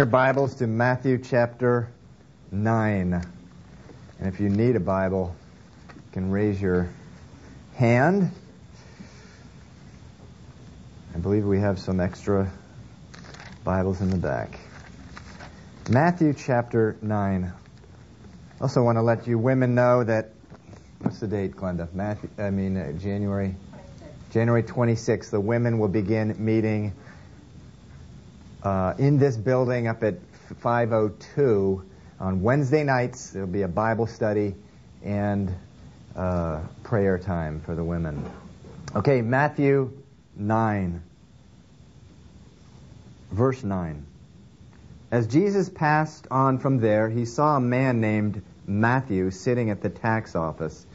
Your 0.00 0.06
Bibles 0.06 0.54
to 0.54 0.66
Matthew 0.66 1.18
chapter 1.18 1.92
9. 2.50 3.12
And 3.12 3.22
if 4.20 4.40
you 4.40 4.48
need 4.48 4.74
a 4.74 4.80
Bible, 4.80 5.36
you 5.94 6.02
can 6.12 6.30
raise 6.30 6.58
your 6.58 6.88
hand. 7.74 8.30
I 11.14 11.18
believe 11.18 11.44
we 11.44 11.60
have 11.60 11.78
some 11.78 12.00
extra 12.00 12.50
Bibles 13.62 14.00
in 14.00 14.08
the 14.08 14.16
back. 14.16 14.58
Matthew 15.90 16.32
chapter 16.32 16.96
9. 17.02 17.52
Also 18.58 18.82
want 18.82 18.96
to 18.96 19.02
let 19.02 19.26
you 19.26 19.38
women 19.38 19.74
know 19.74 20.02
that 20.02 20.30
what's 21.00 21.20
the 21.20 21.28
date, 21.28 21.56
Glenda? 21.56 21.92
Matthew 21.92 22.30
I 22.38 22.48
mean 22.48 22.78
uh, 22.78 22.92
January 22.92 23.54
January 24.32 24.62
26th. 24.62 25.28
The 25.28 25.40
women 25.40 25.78
will 25.78 25.88
begin 25.88 26.42
meeting 26.42 26.94
uh, 28.62 28.94
in 28.98 29.18
this 29.18 29.36
building 29.36 29.88
up 29.88 30.02
at 30.02 30.16
502 30.60 31.84
on 32.18 32.42
Wednesday 32.42 32.84
nights. 32.84 33.30
There'll 33.30 33.48
be 33.48 33.62
a 33.62 33.68
Bible 33.68 34.06
study 34.06 34.54
and 35.02 35.54
uh, 36.14 36.60
prayer 36.82 37.18
time 37.18 37.60
for 37.60 37.74
the 37.74 37.84
women. 37.84 38.24
Okay, 38.94 39.22
Matthew 39.22 39.92
9, 40.36 41.02
verse 43.30 43.62
9. 43.62 44.06
As 45.10 45.26
Jesus 45.26 45.68
passed 45.68 46.26
on 46.30 46.58
from 46.58 46.78
there, 46.78 47.08
he 47.08 47.24
saw 47.24 47.56
a 47.56 47.60
man 47.60 48.00
named 48.00 48.42
Matthew 48.66 49.30
sitting 49.30 49.70
at 49.70 49.82
the 49.82 49.90
tax 49.90 50.36
office. 50.36 50.86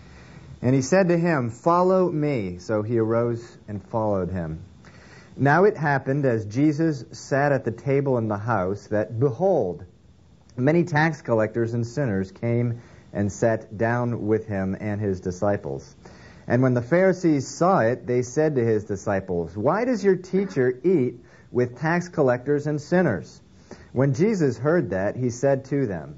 And 0.62 0.74
he 0.74 0.82
said 0.82 1.10
to 1.10 1.18
him, 1.18 1.50
Follow 1.50 2.10
me. 2.10 2.58
So 2.60 2.82
he 2.82 2.98
arose 2.98 3.46
and 3.68 3.84
followed 3.90 4.32
him. 4.32 4.64
Now 5.38 5.66
it 5.66 5.76
happened 5.76 6.26
as 6.26 6.46
Jesus 6.46 7.04
sat 7.12 7.52
at 7.52 7.66
the 7.66 7.72
table 7.72 8.18
in 8.18 8.30
the 8.30 8.38
house 8.38 8.88
that, 8.88 9.20
behold, 9.20 9.84
many 10.56 10.86
tax 10.86 11.22
collectors 11.22 11.74
and 11.74 11.86
sinners 11.86 12.32
came 12.32 12.80
and 13.12 13.30
sat 13.30 13.78
down 13.78 14.28
with 14.28 14.48
him 14.48 14.78
and 14.80 15.02
his 15.02 15.20
disciples. 15.20 15.94
And 16.48 16.62
when 16.62 16.74
the 16.74 16.82
Pharisees 16.82 17.46
saw 17.46 17.80
it, 17.80 18.08
they 18.08 18.22
said 18.22 18.56
to 18.56 18.64
his 18.64 18.86
disciples, 18.86 19.58
Why 19.58 19.84
does 19.84 20.06
your 20.06 20.16
teacher 20.16 20.80
eat 20.86 21.20
with 21.52 21.80
tax 21.80 22.08
collectors 22.08 22.66
and 22.66 22.80
sinners? 22.80 23.42
When 23.92 24.14
Jesus 24.14 24.58
heard 24.58 24.92
that, 24.92 25.18
he 25.18 25.32
said 25.32 25.66
to 25.66 25.86
them, 25.86 26.16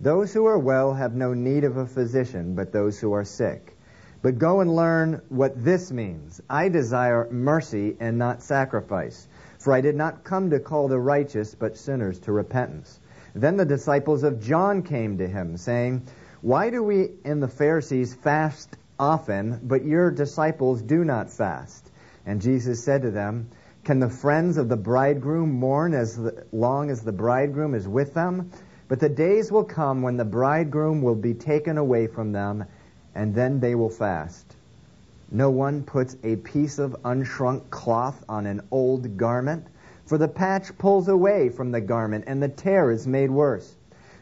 Those 0.00 0.32
who 0.32 0.46
are 0.46 0.58
well 0.58 0.94
have 0.94 1.14
no 1.16 1.34
need 1.34 1.64
of 1.64 1.76
a 1.76 1.86
physician, 1.86 2.54
but 2.54 2.70
those 2.70 3.00
who 3.00 3.14
are 3.14 3.24
sick. 3.24 3.76
But 4.22 4.38
go 4.38 4.60
and 4.60 4.74
learn 4.74 5.22
what 5.30 5.64
this 5.64 5.90
means. 5.90 6.42
I 6.50 6.68
desire 6.68 7.26
mercy 7.30 7.96
and 8.00 8.18
not 8.18 8.42
sacrifice. 8.42 9.26
For 9.58 9.72
I 9.72 9.80
did 9.80 9.96
not 9.96 10.24
come 10.24 10.50
to 10.50 10.60
call 10.60 10.88
the 10.88 11.00
righteous, 11.00 11.54
but 11.54 11.78
sinners 11.78 12.18
to 12.20 12.32
repentance. 12.32 13.00
Then 13.34 13.56
the 13.56 13.64
disciples 13.64 14.22
of 14.22 14.40
John 14.40 14.82
came 14.82 15.18
to 15.18 15.26
him, 15.26 15.56
saying, 15.56 16.02
Why 16.42 16.68
do 16.68 16.82
we 16.82 17.10
and 17.24 17.42
the 17.42 17.48
Pharisees 17.48 18.14
fast 18.14 18.76
often, 18.98 19.60
but 19.62 19.84
your 19.84 20.10
disciples 20.10 20.82
do 20.82 21.04
not 21.04 21.30
fast? 21.30 21.90
And 22.26 22.42
Jesus 22.42 22.84
said 22.84 23.02
to 23.02 23.10
them, 23.10 23.48
Can 23.84 24.00
the 24.00 24.10
friends 24.10 24.58
of 24.58 24.68
the 24.68 24.76
bridegroom 24.76 25.50
mourn 25.50 25.94
as 25.94 26.18
long 26.52 26.90
as 26.90 27.00
the 27.00 27.12
bridegroom 27.12 27.74
is 27.74 27.88
with 27.88 28.12
them? 28.12 28.50
But 28.88 29.00
the 29.00 29.08
days 29.08 29.50
will 29.50 29.64
come 29.64 30.02
when 30.02 30.16
the 30.16 30.24
bridegroom 30.24 31.00
will 31.00 31.14
be 31.14 31.32
taken 31.32 31.78
away 31.78 32.06
from 32.06 32.32
them 32.32 32.64
and 33.14 33.34
then 33.34 33.60
they 33.60 33.74
will 33.74 33.90
fast. 33.90 34.56
No 35.30 35.50
one 35.50 35.82
puts 35.82 36.16
a 36.24 36.36
piece 36.36 36.78
of 36.78 36.96
unshrunk 37.04 37.70
cloth 37.70 38.24
on 38.28 38.46
an 38.46 38.62
old 38.70 39.16
garment, 39.16 39.66
for 40.04 40.18
the 40.18 40.28
patch 40.28 40.76
pulls 40.76 41.08
away 41.08 41.48
from 41.50 41.70
the 41.70 41.80
garment, 41.80 42.24
and 42.26 42.42
the 42.42 42.48
tear 42.48 42.90
is 42.90 43.06
made 43.06 43.30
worse. 43.30 43.76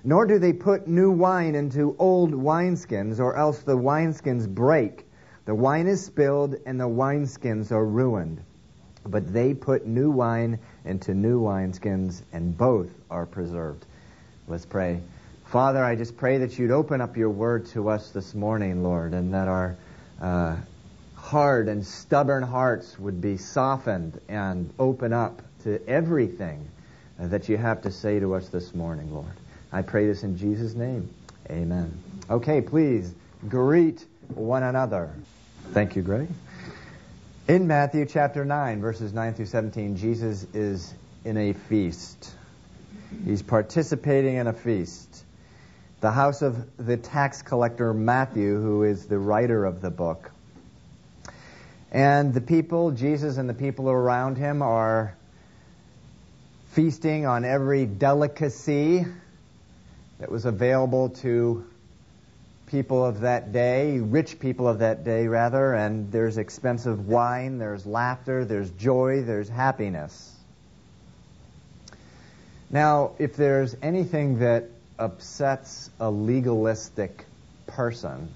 Nor 0.04 0.26
do 0.26 0.38
they 0.38 0.52
put 0.52 0.86
new 0.86 1.10
wine 1.10 1.54
into 1.54 1.96
old 1.98 2.32
wineskins, 2.32 3.20
or 3.20 3.36
else 3.36 3.60
the 3.60 3.76
wineskins 3.76 4.46
break. 4.46 5.06
The 5.46 5.54
wine 5.54 5.86
is 5.86 6.04
spilled, 6.04 6.56
and 6.66 6.78
the 6.78 6.88
wineskins 6.88 7.72
are 7.72 7.84
ruined. 7.84 8.40
But 9.06 9.32
they 9.32 9.54
put 9.54 9.86
new 9.86 10.10
wine 10.10 10.58
into 10.84 11.14
new 11.14 11.40
wineskins, 11.40 12.22
and 12.32 12.56
both 12.56 12.90
are 13.10 13.24
preserved. 13.24 13.86
Let's 14.46 14.66
pray. 14.66 15.00
Father, 15.48 15.82
I 15.82 15.96
just 15.96 16.18
pray 16.18 16.36
that 16.38 16.58
you'd 16.58 16.70
open 16.70 17.00
up 17.00 17.16
your 17.16 17.30
word 17.30 17.64
to 17.68 17.88
us 17.88 18.10
this 18.10 18.34
morning, 18.34 18.82
Lord, 18.82 19.14
and 19.14 19.32
that 19.32 19.48
our 19.48 19.78
uh, 20.20 20.56
hard 21.14 21.68
and 21.68 21.86
stubborn 21.86 22.42
hearts 22.42 22.98
would 22.98 23.22
be 23.22 23.38
softened 23.38 24.20
and 24.28 24.70
open 24.78 25.14
up 25.14 25.40
to 25.62 25.80
everything 25.88 26.68
that 27.18 27.48
you 27.48 27.56
have 27.56 27.80
to 27.82 27.90
say 27.90 28.20
to 28.20 28.34
us 28.34 28.50
this 28.50 28.74
morning, 28.74 29.14
Lord. 29.14 29.32
I 29.72 29.80
pray 29.80 30.06
this 30.06 30.22
in 30.22 30.36
Jesus' 30.36 30.74
name. 30.74 31.08
Amen. 31.48 31.98
Okay, 32.28 32.60
please 32.60 33.10
greet 33.48 34.04
one 34.34 34.62
another. 34.62 35.10
Thank 35.72 35.96
you, 35.96 36.02
Greg. 36.02 36.28
In 37.48 37.66
Matthew 37.66 38.04
chapter 38.04 38.44
9, 38.44 38.82
verses 38.82 39.14
9 39.14 39.32
through 39.32 39.46
17, 39.46 39.96
Jesus 39.96 40.46
is 40.52 40.92
in 41.24 41.38
a 41.38 41.54
feast. 41.54 42.34
He's 43.24 43.40
participating 43.40 44.36
in 44.36 44.46
a 44.46 44.52
feast 44.52 45.24
the 46.00 46.10
house 46.10 46.42
of 46.42 46.56
the 46.76 46.96
tax 46.96 47.42
collector 47.42 47.92
Matthew, 47.92 48.60
who 48.60 48.84
is 48.84 49.06
the 49.06 49.18
writer 49.18 49.64
of 49.64 49.80
the 49.80 49.90
book. 49.90 50.30
And 51.90 52.32
the 52.32 52.40
people, 52.40 52.92
Jesus 52.92 53.36
and 53.38 53.48
the 53.48 53.54
people 53.54 53.90
around 53.90 54.36
him, 54.36 54.62
are 54.62 55.16
feasting 56.72 57.26
on 57.26 57.44
every 57.44 57.86
delicacy 57.86 59.06
that 60.20 60.30
was 60.30 60.44
available 60.44 61.10
to 61.10 61.64
people 62.66 63.04
of 63.04 63.20
that 63.20 63.52
day, 63.52 63.98
rich 63.98 64.38
people 64.38 64.68
of 64.68 64.80
that 64.80 65.02
day, 65.02 65.26
rather. 65.26 65.74
And 65.74 66.12
there's 66.12 66.38
expensive 66.38 67.08
wine, 67.08 67.58
there's 67.58 67.86
laughter, 67.86 68.44
there's 68.44 68.70
joy, 68.72 69.22
there's 69.22 69.48
happiness. 69.48 70.36
Now, 72.70 73.12
if 73.18 73.34
there's 73.34 73.74
anything 73.82 74.40
that 74.40 74.68
upsets 74.98 75.90
a 76.00 76.10
legalistic 76.10 77.24
person, 77.66 78.28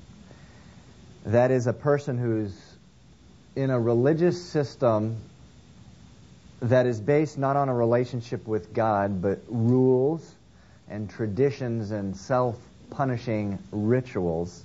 that 1.26 1.50
is 1.50 1.66
a 1.66 1.72
person 1.72 2.18
who's 2.18 2.56
in 3.54 3.70
a 3.70 3.78
religious 3.78 4.42
system 4.42 5.16
that 6.60 6.86
is 6.86 7.00
based 7.00 7.38
not 7.38 7.56
on 7.56 7.68
a 7.68 7.74
relationship 7.74 8.46
with 8.46 8.72
God, 8.72 9.20
but 9.20 9.40
rules 9.48 10.34
and 10.88 11.10
traditions 11.10 11.90
and 11.90 12.16
self 12.16 12.56
punishing 12.90 13.58
rituals. 13.72 14.64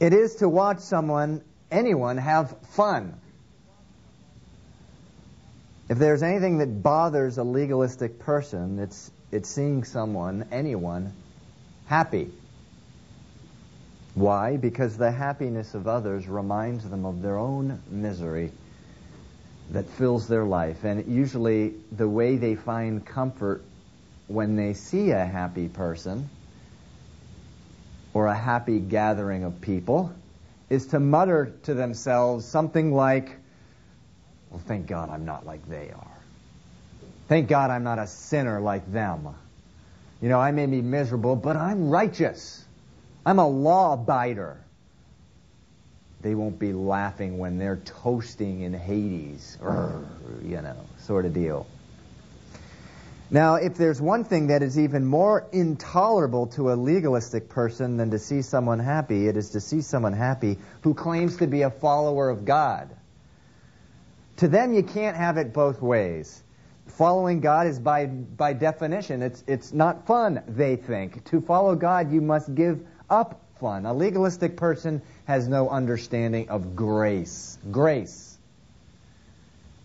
It 0.00 0.12
is 0.12 0.36
to 0.36 0.48
watch 0.48 0.80
someone, 0.80 1.42
anyone, 1.70 2.16
have 2.16 2.56
fun. 2.68 3.20
If 5.88 5.98
there's 5.98 6.22
anything 6.22 6.58
that 6.58 6.82
bothers 6.82 7.38
a 7.38 7.44
legalistic 7.44 8.18
person, 8.18 8.78
it's 8.78 9.10
it's 9.30 9.48
seeing 9.48 9.82
someone, 9.84 10.46
anyone, 10.52 11.12
happy. 11.86 12.30
Why? 14.14 14.56
Because 14.56 14.96
the 14.96 15.10
happiness 15.10 15.74
of 15.74 15.88
others 15.88 16.28
reminds 16.28 16.88
them 16.88 17.04
of 17.04 17.20
their 17.20 17.36
own 17.36 17.82
misery 17.90 18.52
that 19.72 19.86
fills 19.90 20.28
their 20.28 20.44
life. 20.44 20.84
And 20.84 21.12
usually, 21.12 21.74
the 21.90 22.08
way 22.08 22.36
they 22.36 22.54
find 22.54 23.04
comfort 23.04 23.62
when 24.28 24.54
they 24.54 24.74
see 24.74 25.10
a 25.10 25.24
happy 25.24 25.68
person 25.68 26.30
or 28.14 28.26
a 28.28 28.34
happy 28.34 28.78
gathering 28.78 29.42
of 29.42 29.60
people 29.60 30.12
is 30.70 30.86
to 30.88 31.00
mutter 31.00 31.52
to 31.64 31.74
themselves 31.74 32.44
something 32.44 32.92
like, 32.92 33.36
Well, 34.54 34.62
thank 34.68 34.86
God 34.86 35.10
I'm 35.10 35.24
not 35.24 35.44
like 35.44 35.68
they 35.68 35.90
are. 35.90 36.16
Thank 37.26 37.48
God 37.48 37.70
I'm 37.70 37.82
not 37.82 37.98
a 37.98 38.06
sinner 38.06 38.60
like 38.60 38.92
them. 38.92 39.34
You 40.22 40.28
know, 40.28 40.38
I 40.38 40.52
may 40.52 40.66
be 40.66 40.80
miserable, 40.80 41.34
but 41.34 41.56
I'm 41.56 41.90
righteous. 41.90 42.64
I'm 43.26 43.40
a 43.40 43.48
law 43.48 43.96
abider. 43.96 44.58
They 46.20 46.36
won't 46.36 46.60
be 46.60 46.72
laughing 46.72 47.38
when 47.38 47.58
they're 47.58 47.78
toasting 47.78 48.60
in 48.60 48.72
Hades, 48.72 49.58
or, 49.60 50.06
you 50.44 50.62
know, 50.62 50.76
sort 50.98 51.24
of 51.24 51.34
deal. 51.34 51.66
Now, 53.32 53.56
if 53.56 53.74
there's 53.74 54.00
one 54.00 54.22
thing 54.22 54.46
that 54.46 54.62
is 54.62 54.78
even 54.78 55.04
more 55.04 55.48
intolerable 55.50 56.46
to 56.48 56.70
a 56.70 56.74
legalistic 56.74 57.48
person 57.48 57.96
than 57.96 58.12
to 58.12 58.20
see 58.20 58.42
someone 58.42 58.78
happy, 58.78 59.26
it 59.26 59.36
is 59.36 59.50
to 59.50 59.60
see 59.60 59.80
someone 59.80 60.12
happy 60.12 60.58
who 60.82 60.94
claims 60.94 61.38
to 61.38 61.48
be 61.48 61.62
a 61.62 61.70
follower 61.70 62.30
of 62.30 62.44
God. 62.44 62.94
To 64.38 64.48
them, 64.48 64.74
you 64.74 64.82
can't 64.82 65.16
have 65.16 65.36
it 65.36 65.52
both 65.52 65.80
ways. 65.80 66.42
Following 66.86 67.40
God 67.40 67.66
is 67.66 67.78
by, 67.78 68.06
by 68.06 68.52
definition, 68.52 69.22
it's, 69.22 69.42
it's 69.46 69.72
not 69.72 70.06
fun, 70.06 70.42
they 70.48 70.76
think. 70.76 71.24
To 71.30 71.40
follow 71.40 71.74
God, 71.74 72.12
you 72.12 72.20
must 72.20 72.54
give 72.54 72.86
up 73.08 73.40
fun. 73.60 73.86
A 73.86 73.94
legalistic 73.94 74.56
person 74.56 75.02
has 75.24 75.48
no 75.48 75.68
understanding 75.68 76.48
of 76.48 76.76
grace. 76.76 77.58
Grace. 77.70 78.36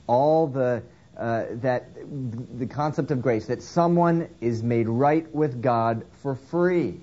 All 0.07 0.48
the 0.48 0.84
uh, 1.19 1.46
that 1.56 1.90
the 2.57 2.66
concept 2.66 3.12
of 3.12 3.22
grace, 3.22 3.48
that 3.48 3.62
someone 3.62 4.30
is 4.40 4.63
made 4.63 4.88
right 4.88 5.34
with 5.36 5.62
God 5.62 6.06
for 6.22 6.36
free. 6.36 6.98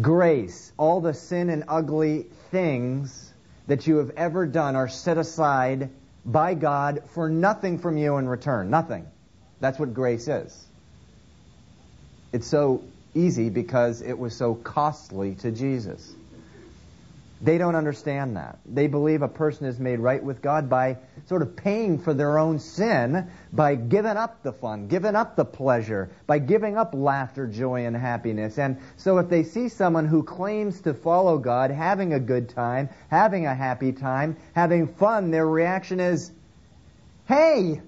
Grace, 0.00 0.72
all 0.78 1.02
the 1.02 1.12
sin 1.12 1.50
and 1.50 1.64
ugly 1.68 2.26
things 2.50 3.25
that 3.66 3.86
you 3.86 3.96
have 3.96 4.10
ever 4.16 4.46
done 4.46 4.76
are 4.76 4.88
set 4.88 5.18
aside 5.18 5.90
by 6.24 6.54
God 6.54 7.02
for 7.14 7.28
nothing 7.28 7.78
from 7.78 7.96
you 7.96 8.16
in 8.16 8.28
return. 8.28 8.70
Nothing. 8.70 9.06
That's 9.60 9.78
what 9.78 9.94
grace 9.94 10.28
is. 10.28 10.64
It's 12.32 12.46
so 12.46 12.84
easy 13.14 13.48
because 13.48 14.02
it 14.02 14.18
was 14.18 14.36
so 14.36 14.54
costly 14.54 15.36
to 15.36 15.50
Jesus. 15.50 16.14
They 17.40 17.58
don't 17.58 17.74
understand 17.74 18.36
that. 18.36 18.60
They 18.64 18.86
believe 18.86 19.20
a 19.20 19.28
person 19.28 19.66
is 19.66 19.78
made 19.78 19.98
right 19.98 20.22
with 20.22 20.40
God 20.40 20.70
by 20.70 20.96
sort 21.26 21.42
of 21.42 21.54
paying 21.54 21.98
for 21.98 22.14
their 22.14 22.38
own 22.38 22.58
sin 22.58 23.30
by 23.52 23.74
giving 23.74 24.16
up 24.16 24.42
the 24.42 24.52
fun, 24.52 24.88
giving 24.88 25.14
up 25.14 25.36
the 25.36 25.44
pleasure, 25.44 26.10
by 26.26 26.38
giving 26.38 26.78
up 26.78 26.94
laughter, 26.94 27.46
joy, 27.46 27.84
and 27.84 27.94
happiness. 27.94 28.58
And 28.58 28.78
so 28.96 29.18
if 29.18 29.28
they 29.28 29.42
see 29.42 29.68
someone 29.68 30.06
who 30.06 30.22
claims 30.22 30.80
to 30.82 30.94
follow 30.94 31.36
God 31.36 31.70
having 31.70 32.14
a 32.14 32.20
good 32.20 32.48
time, 32.48 32.88
having 33.10 33.44
a 33.44 33.54
happy 33.54 33.92
time, 33.92 34.38
having 34.54 34.88
fun, 34.94 35.30
their 35.30 35.46
reaction 35.46 36.00
is, 36.00 36.32
hey, 37.26 37.82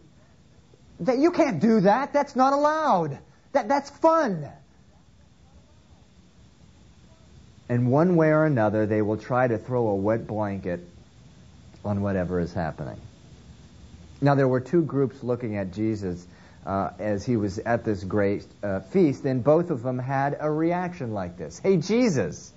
you 1.16 1.30
can't 1.30 1.60
do 1.60 1.80
that. 1.80 2.12
That's 2.12 2.36
not 2.36 2.52
allowed. 2.52 3.18
That, 3.52 3.68
that's 3.68 3.88
fun. 3.88 4.46
And 7.68 7.90
one 7.90 8.16
way 8.16 8.28
or 8.28 8.44
another, 8.44 8.86
they 8.86 9.02
will 9.02 9.18
try 9.18 9.46
to 9.46 9.58
throw 9.58 9.88
a 9.88 9.94
wet 9.94 10.26
blanket 10.26 10.80
on 11.84 12.00
whatever 12.00 12.40
is 12.40 12.52
happening. 12.52 13.00
Now, 14.20 14.34
there 14.34 14.48
were 14.48 14.60
two 14.60 14.82
groups 14.82 15.22
looking 15.22 15.56
at 15.56 15.72
Jesus 15.72 16.26
uh, 16.66 16.90
as 16.98 17.24
he 17.24 17.36
was 17.36 17.58
at 17.58 17.84
this 17.84 18.02
great 18.02 18.44
uh, 18.62 18.80
feast, 18.80 19.24
and 19.24 19.44
both 19.44 19.70
of 19.70 19.82
them 19.82 19.98
had 19.98 20.36
a 20.40 20.50
reaction 20.50 21.12
like 21.12 21.36
this 21.36 21.58
Hey, 21.58 21.76
Jesus, 21.76 22.52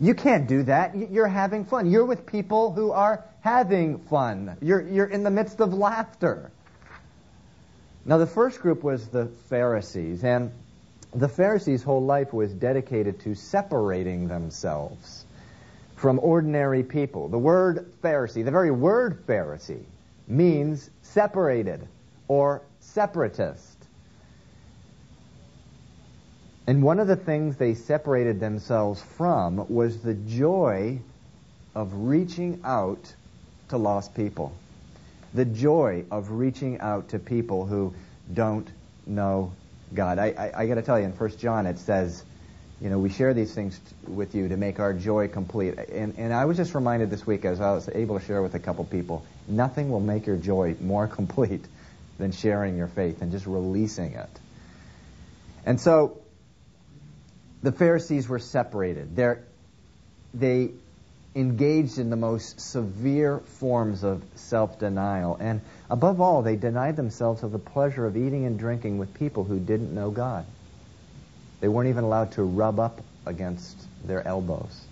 you 0.00 0.14
can't 0.14 0.48
do 0.48 0.64
that. 0.64 0.96
You're 1.10 1.28
having 1.28 1.64
fun. 1.64 1.90
You're 1.90 2.04
with 2.04 2.26
people 2.26 2.72
who 2.72 2.92
are 2.92 3.24
having 3.40 3.98
fun. 3.98 4.56
You're, 4.60 4.86
you're 4.86 5.06
in 5.06 5.24
the 5.24 5.30
midst 5.30 5.60
of 5.60 5.72
laughter. 5.72 6.50
Now, 8.04 8.18
the 8.18 8.26
first 8.26 8.60
group 8.60 8.82
was 8.82 9.06
the 9.08 9.26
Pharisees, 9.48 10.24
and 10.24 10.52
the 11.14 11.28
Pharisees' 11.28 11.82
whole 11.82 12.04
life 12.04 12.32
was 12.32 12.52
dedicated 12.52 13.20
to 13.20 13.34
separating 13.34 14.28
themselves 14.28 15.24
from 15.96 16.18
ordinary 16.20 16.82
people. 16.82 17.28
The 17.28 17.38
word 17.38 17.92
Pharisee, 18.02 18.44
the 18.44 18.50
very 18.50 18.70
word 18.70 19.26
Pharisee, 19.26 19.82
means 20.26 20.90
separated 21.02 21.86
or 22.28 22.62
separatist. 22.80 23.76
And 26.66 26.82
one 26.82 27.00
of 27.00 27.08
the 27.08 27.16
things 27.16 27.56
they 27.56 27.74
separated 27.74 28.40
themselves 28.40 29.02
from 29.02 29.72
was 29.72 30.02
the 30.02 30.14
joy 30.14 31.00
of 31.74 31.92
reaching 31.94 32.60
out 32.62 33.14
to 33.70 33.78
lost 33.78 34.14
people. 34.14 34.52
The 35.32 35.46
joy 35.46 36.04
of 36.10 36.30
reaching 36.30 36.78
out 36.80 37.08
to 37.08 37.18
people 37.18 37.64
who 37.64 37.94
don't 38.32 38.70
know 39.06 39.52
God. 39.94 40.18
I, 40.18 40.26
I, 40.26 40.62
I 40.62 40.66
got 40.66 40.74
to 40.74 40.82
tell 40.82 40.98
you, 40.98 41.04
in 41.04 41.12
First 41.12 41.38
John 41.38 41.66
it 41.66 41.78
says, 41.78 42.24
you 42.80 42.90
know, 42.90 42.98
we 42.98 43.10
share 43.10 43.34
these 43.34 43.52
things 43.54 43.78
t- 43.78 43.82
with 44.06 44.34
you 44.34 44.48
to 44.48 44.56
make 44.56 44.78
our 44.78 44.92
joy 44.92 45.28
complete. 45.28 45.78
And, 45.78 46.14
and 46.16 46.32
I 46.32 46.44
was 46.44 46.56
just 46.56 46.74
reminded 46.74 47.10
this 47.10 47.26
week, 47.26 47.44
as 47.44 47.60
I 47.60 47.72
was 47.72 47.88
able 47.88 48.18
to 48.18 48.24
share 48.24 48.42
with 48.42 48.54
a 48.54 48.60
couple 48.60 48.84
people, 48.84 49.24
nothing 49.48 49.90
will 49.90 50.00
make 50.00 50.26
your 50.26 50.36
joy 50.36 50.76
more 50.80 51.06
complete 51.18 51.64
than 52.18 52.32
sharing 52.32 52.76
your 52.76 52.88
faith 52.88 53.22
and 53.22 53.32
just 53.32 53.46
releasing 53.46 54.12
it. 54.12 54.30
And 55.64 55.80
so, 55.80 56.18
the 57.62 57.72
Pharisees 57.72 58.28
were 58.28 58.38
separated. 58.38 59.16
They're, 59.16 59.44
they 60.32 60.70
engaged 61.38 61.98
in 61.98 62.10
the 62.10 62.16
most 62.16 62.60
severe 62.60 63.38
forms 63.38 64.02
of 64.02 64.22
self 64.34 64.78
denial. 64.78 65.36
And 65.40 65.60
above 65.88 66.20
all, 66.20 66.42
they 66.42 66.56
denied 66.56 66.96
themselves 66.96 67.42
of 67.42 67.52
the 67.52 67.58
pleasure 67.58 68.06
of 68.06 68.16
eating 68.16 68.44
and 68.44 68.58
drinking 68.58 68.98
with 68.98 69.14
people 69.14 69.44
who 69.44 69.58
didn't 69.58 69.94
know 69.94 70.10
God. 70.10 70.44
They 71.60 71.68
weren't 71.68 71.88
even 71.88 72.04
allowed 72.04 72.32
to 72.32 72.42
rub 72.42 72.80
up 72.80 73.00
against 73.24 73.76
their 74.04 74.26
elbows. 74.26 74.84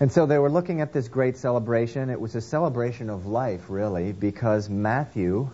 And 0.00 0.12
so 0.12 0.26
they 0.26 0.38
were 0.38 0.50
looking 0.50 0.80
at 0.80 0.92
this 0.92 1.08
great 1.08 1.36
celebration. 1.36 2.08
It 2.08 2.20
was 2.20 2.36
a 2.36 2.40
celebration 2.40 3.10
of 3.10 3.26
life, 3.26 3.62
really, 3.68 4.12
because 4.12 4.68
Matthew, 4.68 5.50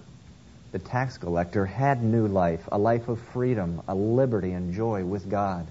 the 0.73 0.79
tax 0.79 1.17
collector, 1.17 1.65
had 1.65 2.03
new 2.03 2.29
life, 2.29 2.69
a 2.71 2.77
life 2.77 3.09
of 3.09 3.19
freedom, 3.33 3.81
a 3.89 3.95
liberty 3.95 4.53
and 4.53 4.75
joy 4.75 5.05
with 5.05 5.31
God. 5.31 5.67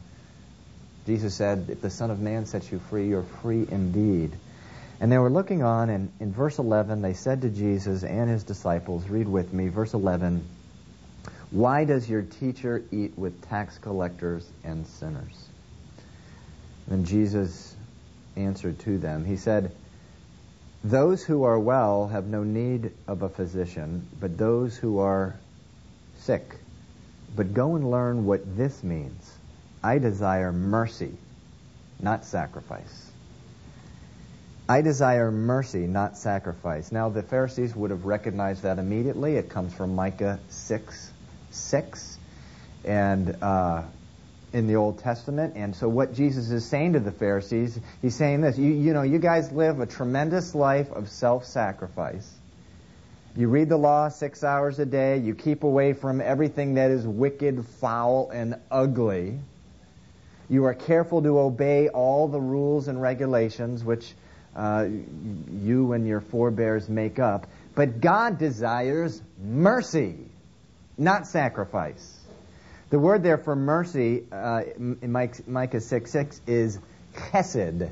Jesus 1.06 1.36
said, 1.36 1.68
If 1.70 1.82
the 1.82 1.90
Son 1.90 2.12
of 2.12 2.20
Man 2.20 2.46
sets 2.46 2.72
you 2.72 2.80
free, 2.80 3.10
you're 3.10 3.24
free 3.24 3.68
indeed. 3.70 4.32
And 5.00 5.12
they 5.12 5.18
were 5.18 5.30
looking 5.30 5.64
on, 5.64 5.90
and 5.90 6.12
in 6.20 6.32
verse 6.32 6.60
11, 6.60 7.02
they 7.02 7.14
said 7.14 7.42
to 7.42 7.50
Jesus 7.50 8.04
and 8.04 8.30
his 8.30 8.44
disciples, 8.44 9.10
read 9.10 9.28
with 9.28 9.52
me, 9.52 9.68
verse 9.68 9.94
11, 9.94 10.48
Why 11.52 11.84
does 11.84 12.10
your 12.10 12.22
teacher 12.22 12.84
eat 12.92 13.18
with 13.18 13.50
tax 13.50 13.78
collectors 13.80 14.48
and 14.64 14.88
sinners? 14.88 15.50
Then 16.88 17.04
Jesus 17.04 17.76
answered 18.38 18.80
to 18.80 18.98
them, 18.98 19.26
He 19.26 19.36
said, 19.36 19.72
Those 20.86 21.24
who 21.24 21.44
are 21.44 21.60
well 21.60 22.08
have 22.08 22.28
no 22.28 22.44
need 22.44 22.92
of 23.06 23.24
a 23.24 23.30
physician, 23.30 24.08
but 24.22 24.38
those 24.38 24.78
who 24.78 25.00
are 25.00 25.36
sick. 26.20 26.56
But 27.36 27.54
go 27.54 27.76
and 27.76 27.92
learn 27.92 28.26
what 28.26 28.56
this 28.56 28.84
means. 28.84 29.38
I 29.84 29.98
desire 29.98 30.52
mercy, 30.52 31.12
not 32.00 32.24
sacrifice. 32.26 33.12
I 34.68 34.82
desire 34.82 35.30
mercy, 35.30 35.88
not 35.88 36.18
sacrifice. 36.18 36.92
Now, 36.92 37.10
the 37.10 37.22
Pharisees 37.22 37.76
would 37.76 37.92
have 37.92 38.06
recognized 38.06 38.64
that 38.64 38.80
immediately. 38.80 39.36
It 39.36 39.50
comes 39.50 39.74
from 39.74 39.94
Micah 39.96 40.40
6 40.50 41.12
6 41.52 42.18
and 42.86 43.38
uh, 43.42 43.84
in 44.54 44.68
the 44.68 44.76
Old 44.76 45.00
Testament. 45.00 45.56
And 45.58 45.76
so, 45.76 45.90
what 45.90 46.14
Jesus 46.14 46.50
is 46.50 46.66
saying 46.66 46.94
to 46.94 47.02
the 47.02 47.12
Pharisees, 47.12 47.78
he's 48.02 48.16
saying 48.16 48.42
this 48.42 48.58
you, 48.58 48.72
you 48.72 48.94
know, 48.94 49.02
you 49.02 49.20
guys 49.20 49.52
live 49.52 49.82
a 49.82 49.86
tremendous 49.86 50.56
life 50.56 50.92
of 50.92 51.10
self 51.10 51.46
sacrifice. 51.46 52.32
You 53.36 53.50
read 53.50 53.68
the 53.68 53.78
law 53.78 54.10
six 54.10 54.44
hours 54.44 54.80
a 54.80 54.86
day. 54.86 55.18
You 55.18 55.36
keep 55.36 55.64
away 55.64 55.94
from 55.94 56.22
everything 56.22 56.76
that 56.76 56.92
is 56.92 57.06
wicked, 57.06 57.66
foul, 57.82 58.30
and 58.30 58.56
ugly. 58.72 59.40
You 60.50 60.66
are 60.66 60.74
careful 60.74 61.22
to 61.22 61.40
obey 61.40 61.90
all 61.90 62.28
the 62.28 62.40
rules 62.40 62.88
and 62.88 63.02
regulations 63.02 63.84
which 63.84 64.14
uh, 64.56 64.88
you 65.52 65.94
and 65.94 66.08
your 66.08 66.22
forebears 66.22 66.90
make 66.90 67.20
up. 67.20 67.48
But 67.76 68.02
God 68.02 68.38
desires 68.38 69.22
mercy, 69.42 70.16
not 70.98 71.28
sacrifice. 71.28 72.20
The 72.90 73.00
word 73.00 73.24
there 73.24 73.40
for 73.40 73.56
mercy 73.56 74.24
uh, 74.32 74.62
in 74.78 75.12
Micah 75.48 75.82
6 75.82 76.12
6 76.12 76.42
is 76.46 76.80
chesed. 77.16 77.90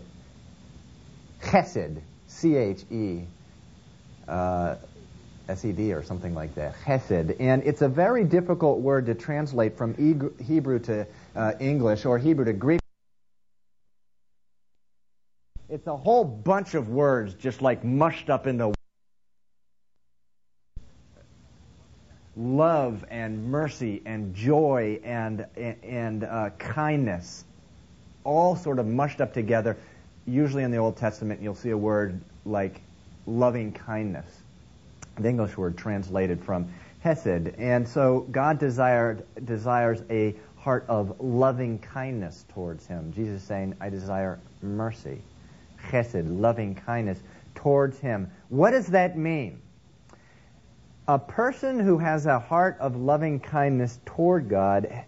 Chesed. 1.41 2.01
C 2.27 2.55
H 2.55 2.83
E. 2.91 3.21
Uh, 4.27 4.75
S-E-D 5.49 5.93
or 5.93 6.03
something 6.03 6.33
like 6.33 6.55
that, 6.55 6.75
chesed. 6.85 7.35
And 7.39 7.63
it's 7.63 7.81
a 7.81 7.89
very 7.89 8.23
difficult 8.23 8.79
word 8.79 9.07
to 9.07 9.15
translate 9.15 9.77
from 9.77 9.95
Hebrew 10.39 10.79
to 10.79 11.07
uh, 11.35 11.53
English 11.59 12.05
or 12.05 12.17
Hebrew 12.17 12.45
to 12.45 12.53
Greek. 12.53 12.79
It's 15.69 15.87
a 15.87 15.95
whole 15.95 16.25
bunch 16.25 16.73
of 16.73 16.89
words 16.89 17.33
just 17.35 17.61
like 17.61 17.83
mushed 17.83 18.29
up 18.29 18.45
into 18.45 18.73
love 22.35 23.05
and 23.09 23.45
mercy 23.45 24.01
and 24.05 24.33
joy 24.35 24.99
and 25.03 25.45
and 25.55 26.23
uh, 26.23 26.49
kindness, 26.57 27.45
all 28.23 28.55
sort 28.55 28.79
of 28.79 28.87
mushed 28.87 29.21
up 29.21 29.33
together. 29.33 29.77
Usually 30.25 30.63
in 30.63 30.71
the 30.71 30.77
Old 30.77 30.97
Testament, 30.97 31.41
you'll 31.41 31.55
see 31.55 31.69
a 31.69 31.77
word 31.77 32.21
like 32.45 32.81
loving 33.25 33.71
kindness, 33.71 34.25
the 35.19 35.29
English 35.29 35.55
word 35.55 35.77
translated 35.77 36.43
from 36.43 36.67
hesed. 36.99 37.55
And 37.57 37.87
so 37.87 38.27
God 38.31 38.59
desired 38.59 39.25
desires 39.45 40.03
a 40.09 40.35
heart 40.61 40.85
of 40.87 41.19
loving 41.19 41.79
kindness 41.79 42.45
towards 42.53 42.85
him. 42.85 43.11
Jesus 43.13 43.41
saying, 43.41 43.75
I 43.81 43.89
desire 43.89 44.39
mercy, 44.61 45.21
chesed, 45.89 46.39
loving 46.39 46.75
kindness 46.75 47.19
towards 47.55 47.97
him. 47.99 48.29
What 48.49 48.71
does 48.71 48.87
that 48.87 49.17
mean? 49.17 49.59
A 51.07 51.17
person 51.17 51.79
who 51.79 51.97
has 51.97 52.27
a 52.27 52.37
heart 52.37 52.77
of 52.79 52.95
loving 52.95 53.39
kindness 53.39 53.99
toward 54.05 54.49
God 54.49 55.05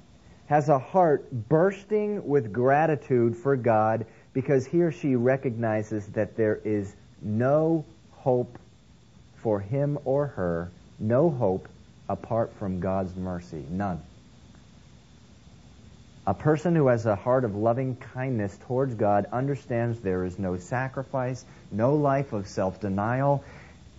has 0.48 0.69
a 0.69 0.79
heart 0.79 1.29
bursting 1.50 2.27
with 2.27 2.51
gratitude 2.51 3.38
for 3.38 3.55
God 3.55 4.05
because 4.33 4.65
he 4.65 4.81
or 4.81 4.91
she 4.91 5.15
recognizes 5.15 6.07
that 6.07 6.36
there 6.36 6.60
is 6.65 6.95
no 7.22 7.86
hope 8.12 8.57
for 9.36 9.60
him 9.60 10.00
or 10.03 10.27
her 10.27 10.72
no 11.00 11.29
hope 11.29 11.67
apart 12.10 12.51
from 12.57 12.79
God's 12.79 13.15
mercy. 13.15 13.65
None. 13.69 14.01
A 16.25 16.34
person 16.34 16.74
who 16.74 16.88
has 16.88 17.06
a 17.06 17.15
heart 17.15 17.44
of 17.44 17.56
loving 17.56 17.98
kindness 17.98 18.58
towards 18.65 18.96
God 18.96 19.25
understands 19.34 20.00
there 20.00 20.24
is 20.24 20.39
no 20.39 20.56
sacrifice, 20.58 21.44
no 21.70 21.96
life 21.96 22.32
of 22.32 22.48
self 22.48 22.80
denial, 22.80 23.44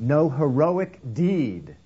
no 0.01 0.31
heroic 0.31 1.01
deed 1.13 1.77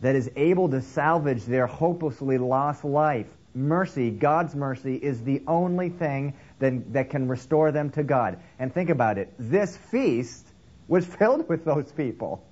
that 0.00 0.14
is 0.14 0.30
able 0.36 0.68
to 0.68 0.80
salvage 0.80 1.44
their 1.44 1.66
hopelessly 1.66 2.38
lost 2.38 2.84
life. 2.84 3.26
Mercy, 3.54 4.10
God's 4.10 4.54
mercy, 4.54 4.94
is 4.94 5.22
the 5.22 5.42
only 5.48 5.88
thing 5.88 6.34
that, 6.60 6.92
that 6.92 7.10
can 7.10 7.26
restore 7.26 7.72
them 7.72 7.90
to 7.90 8.04
God. 8.04 8.38
And 8.58 8.72
think 8.72 8.90
about 8.90 9.18
it 9.18 9.32
this 9.38 9.76
feast 9.76 10.46
was 10.86 11.04
filled 11.18 11.48
with 11.48 11.64
those 11.64 11.90
people. 11.90 12.46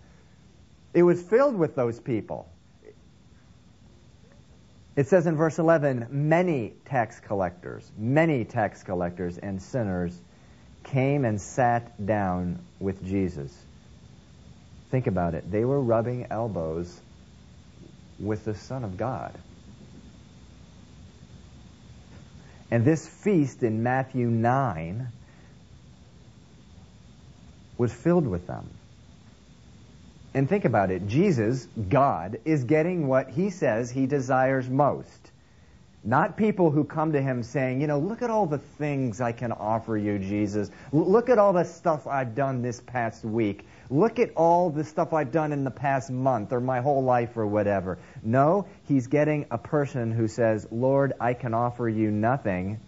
It 0.94 1.04
was 1.04 1.22
filled 1.22 1.54
with 1.54 1.76
those 1.76 2.00
people. 2.00 2.48
It 4.96 5.08
says 5.08 5.26
in 5.26 5.36
verse 5.36 5.58
11, 5.58 6.06
many 6.10 6.74
tax 6.84 7.18
collectors, 7.18 7.90
many 7.98 8.44
tax 8.44 8.82
collectors 8.84 9.38
and 9.38 9.60
sinners 9.60 10.16
came 10.84 11.24
and 11.24 11.40
sat 11.40 12.04
down 12.04 12.60
with 12.78 13.04
Jesus. 13.04 13.52
Think 14.90 15.08
about 15.08 15.34
it. 15.34 15.50
They 15.50 15.64
were 15.64 15.80
rubbing 15.80 16.28
elbows 16.30 17.00
with 18.20 18.44
the 18.44 18.54
Son 18.54 18.84
of 18.84 18.96
God. 18.96 19.36
And 22.70 22.84
this 22.84 23.08
feast 23.08 23.64
in 23.64 23.82
Matthew 23.82 24.28
9 24.28 25.08
was 27.76 27.92
filled 27.92 28.28
with 28.28 28.46
them. 28.46 28.70
And 30.34 30.48
think 30.48 30.64
about 30.64 30.90
it. 30.90 31.06
Jesus, 31.06 31.68
God, 31.88 32.40
is 32.44 32.64
getting 32.64 33.06
what 33.06 33.30
he 33.30 33.50
says 33.50 33.90
he 33.90 34.06
desires 34.06 34.68
most. 34.68 35.30
Not 36.06 36.36
people 36.36 36.70
who 36.70 36.84
come 36.84 37.12
to 37.12 37.22
him 37.22 37.42
saying, 37.42 37.80
you 37.80 37.86
know, 37.86 37.98
look 37.98 38.20
at 38.20 38.28
all 38.28 38.44
the 38.44 38.58
things 38.58 39.22
I 39.22 39.32
can 39.32 39.52
offer 39.52 39.96
you, 39.96 40.18
Jesus. 40.18 40.70
look 40.92 41.30
at 41.30 41.38
all 41.38 41.54
the 41.54 41.64
stuff 41.64 42.06
I've 42.06 42.34
done 42.34 42.60
this 42.60 42.78
past 42.78 43.24
week. 43.24 43.64
Look 43.88 44.18
at 44.18 44.32
all 44.34 44.68
the 44.68 44.84
stuff 44.84 45.14
I've 45.14 45.32
done 45.32 45.52
in 45.52 45.64
the 45.64 45.70
past 45.70 46.10
month 46.10 46.52
or 46.52 46.60
my 46.60 46.80
whole 46.80 47.02
life 47.02 47.38
or 47.38 47.46
whatever. 47.46 47.96
No, 48.22 48.66
he's 48.86 49.06
getting 49.06 49.46
a 49.50 49.56
person 49.56 50.12
who 50.12 50.28
says, 50.28 50.66
Lord, 50.70 51.14
I 51.20 51.32
can 51.32 51.54
offer 51.54 51.88
you 51.88 52.10
nothing. 52.10 52.80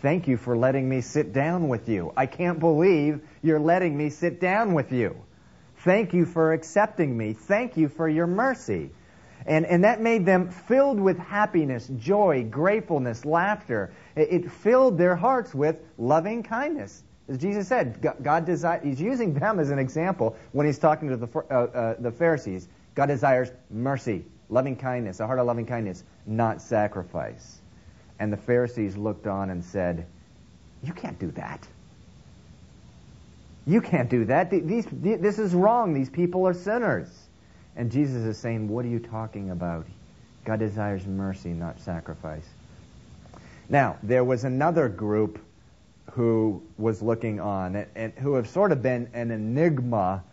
Thank 0.00 0.28
you 0.28 0.36
for 0.36 0.56
letting 0.56 0.88
me 0.88 1.00
sit 1.00 1.32
down 1.32 1.68
with 1.68 1.88
you. 1.88 2.12
I 2.16 2.26
can't 2.26 2.60
believe 2.60 3.20
you're 3.42 3.58
letting 3.58 3.96
me 3.96 4.10
sit 4.10 4.40
down 4.40 4.74
with 4.74 4.92
you. 4.92 5.16
Thank 5.84 6.12
you 6.12 6.26
for 6.26 6.52
accepting 6.52 7.16
me. 7.16 7.32
Thank 7.32 7.76
you 7.76 7.88
for 7.88 8.08
your 8.08 8.26
mercy. 8.26 8.90
And, 9.46 9.64
and 9.64 9.84
that 9.84 10.00
made 10.00 10.26
them 10.26 10.50
filled 10.50 11.00
with 11.00 11.18
happiness, 11.18 11.90
joy, 11.96 12.44
gratefulness, 12.44 13.24
laughter. 13.24 13.92
It, 14.14 14.28
it 14.30 14.50
filled 14.50 14.98
their 14.98 15.16
hearts 15.16 15.54
with 15.54 15.76
loving 15.96 16.42
kindness. 16.42 17.02
As 17.28 17.38
Jesus 17.38 17.68
said, 17.68 18.06
God, 18.22 18.44
desires, 18.44 18.82
he's 18.84 19.00
using 19.00 19.32
them 19.32 19.58
as 19.60 19.70
an 19.70 19.78
example 19.78 20.36
when 20.52 20.66
he's 20.66 20.78
talking 20.78 21.08
to 21.08 21.16
the, 21.16 21.28
uh, 21.50 21.54
uh, 21.54 21.94
the 21.98 22.10
Pharisees. 22.10 22.68
God 22.94 23.06
desires 23.06 23.50
mercy, 23.70 24.24
loving 24.48 24.76
kindness, 24.76 25.20
a 25.20 25.26
heart 25.26 25.38
of 25.38 25.46
loving 25.46 25.64
kindness, 25.64 26.04
not 26.26 26.60
sacrifice. 26.60 27.60
And 28.18 28.32
the 28.32 28.36
Pharisees 28.36 28.96
looked 28.96 29.26
on 29.26 29.48
and 29.48 29.64
said, 29.64 30.06
You 30.82 30.92
can't 30.92 31.18
do 31.18 31.30
that. 31.32 31.66
You 33.66 33.80
can't 33.80 34.08
do 34.08 34.24
that. 34.26 34.50
These, 34.50 34.86
this 34.90 35.38
is 35.38 35.54
wrong. 35.54 35.94
These 35.94 36.10
people 36.10 36.46
are 36.48 36.54
sinners. 36.54 37.08
And 37.76 37.90
Jesus 37.90 38.24
is 38.24 38.38
saying, 38.38 38.68
What 38.68 38.84
are 38.84 38.88
you 38.88 38.98
talking 38.98 39.50
about? 39.50 39.86
God 40.44 40.58
desires 40.58 41.06
mercy, 41.06 41.50
not 41.50 41.80
sacrifice. 41.80 42.48
Now, 43.68 43.98
there 44.02 44.24
was 44.24 44.44
another 44.44 44.88
group 44.88 45.38
who 46.12 46.62
was 46.76 47.02
looking 47.02 47.40
on 47.40 47.76
and, 47.76 47.86
and 47.94 48.12
who 48.14 48.34
have 48.34 48.48
sort 48.48 48.72
of 48.72 48.82
been 48.82 49.10
an 49.14 49.30
enigma 49.30 50.24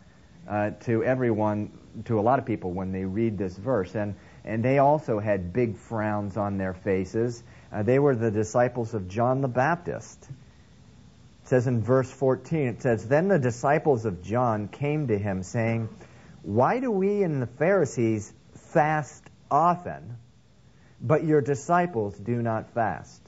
uh, 0.47 0.71
to 0.81 1.03
everyone, 1.03 1.71
to 2.05 2.19
a 2.19 2.21
lot 2.21 2.39
of 2.39 2.45
people 2.45 2.71
when 2.71 2.91
they 2.91 3.05
read 3.05 3.37
this 3.37 3.55
verse. 3.55 3.93
And, 3.95 4.15
and 4.43 4.63
they 4.63 4.79
also 4.79 5.19
had 5.19 5.53
big 5.53 5.77
frowns 5.77 6.37
on 6.37 6.57
their 6.57 6.73
faces. 6.73 7.43
Uh, 7.71 7.83
they 7.83 7.99
were 7.99 8.15
the 8.15 8.31
disciples 8.31 8.93
of 8.93 9.07
John 9.07 9.41
the 9.41 9.47
Baptist. 9.47 10.27
It 11.47 11.51
says 11.51 11.67
in 11.67 11.81
verse 11.81 12.11
14, 12.11 12.67
it 12.67 12.81
says, 12.81 13.07
Then 13.07 13.29
the 13.29 13.39
disciples 13.39 14.03
of 14.03 14.21
John 14.21 14.67
came 14.67 15.07
to 15.07 15.17
him, 15.17 15.43
saying, 15.43 15.87
Why 16.41 16.81
do 16.81 16.91
we 16.91 17.23
and 17.23 17.41
the 17.41 17.47
Pharisees 17.47 18.33
fast 18.73 19.23
often, 19.49 20.17
but 21.01 21.23
your 21.23 21.39
disciples 21.39 22.17
do 22.17 22.41
not 22.41 22.71
fast? 22.71 23.21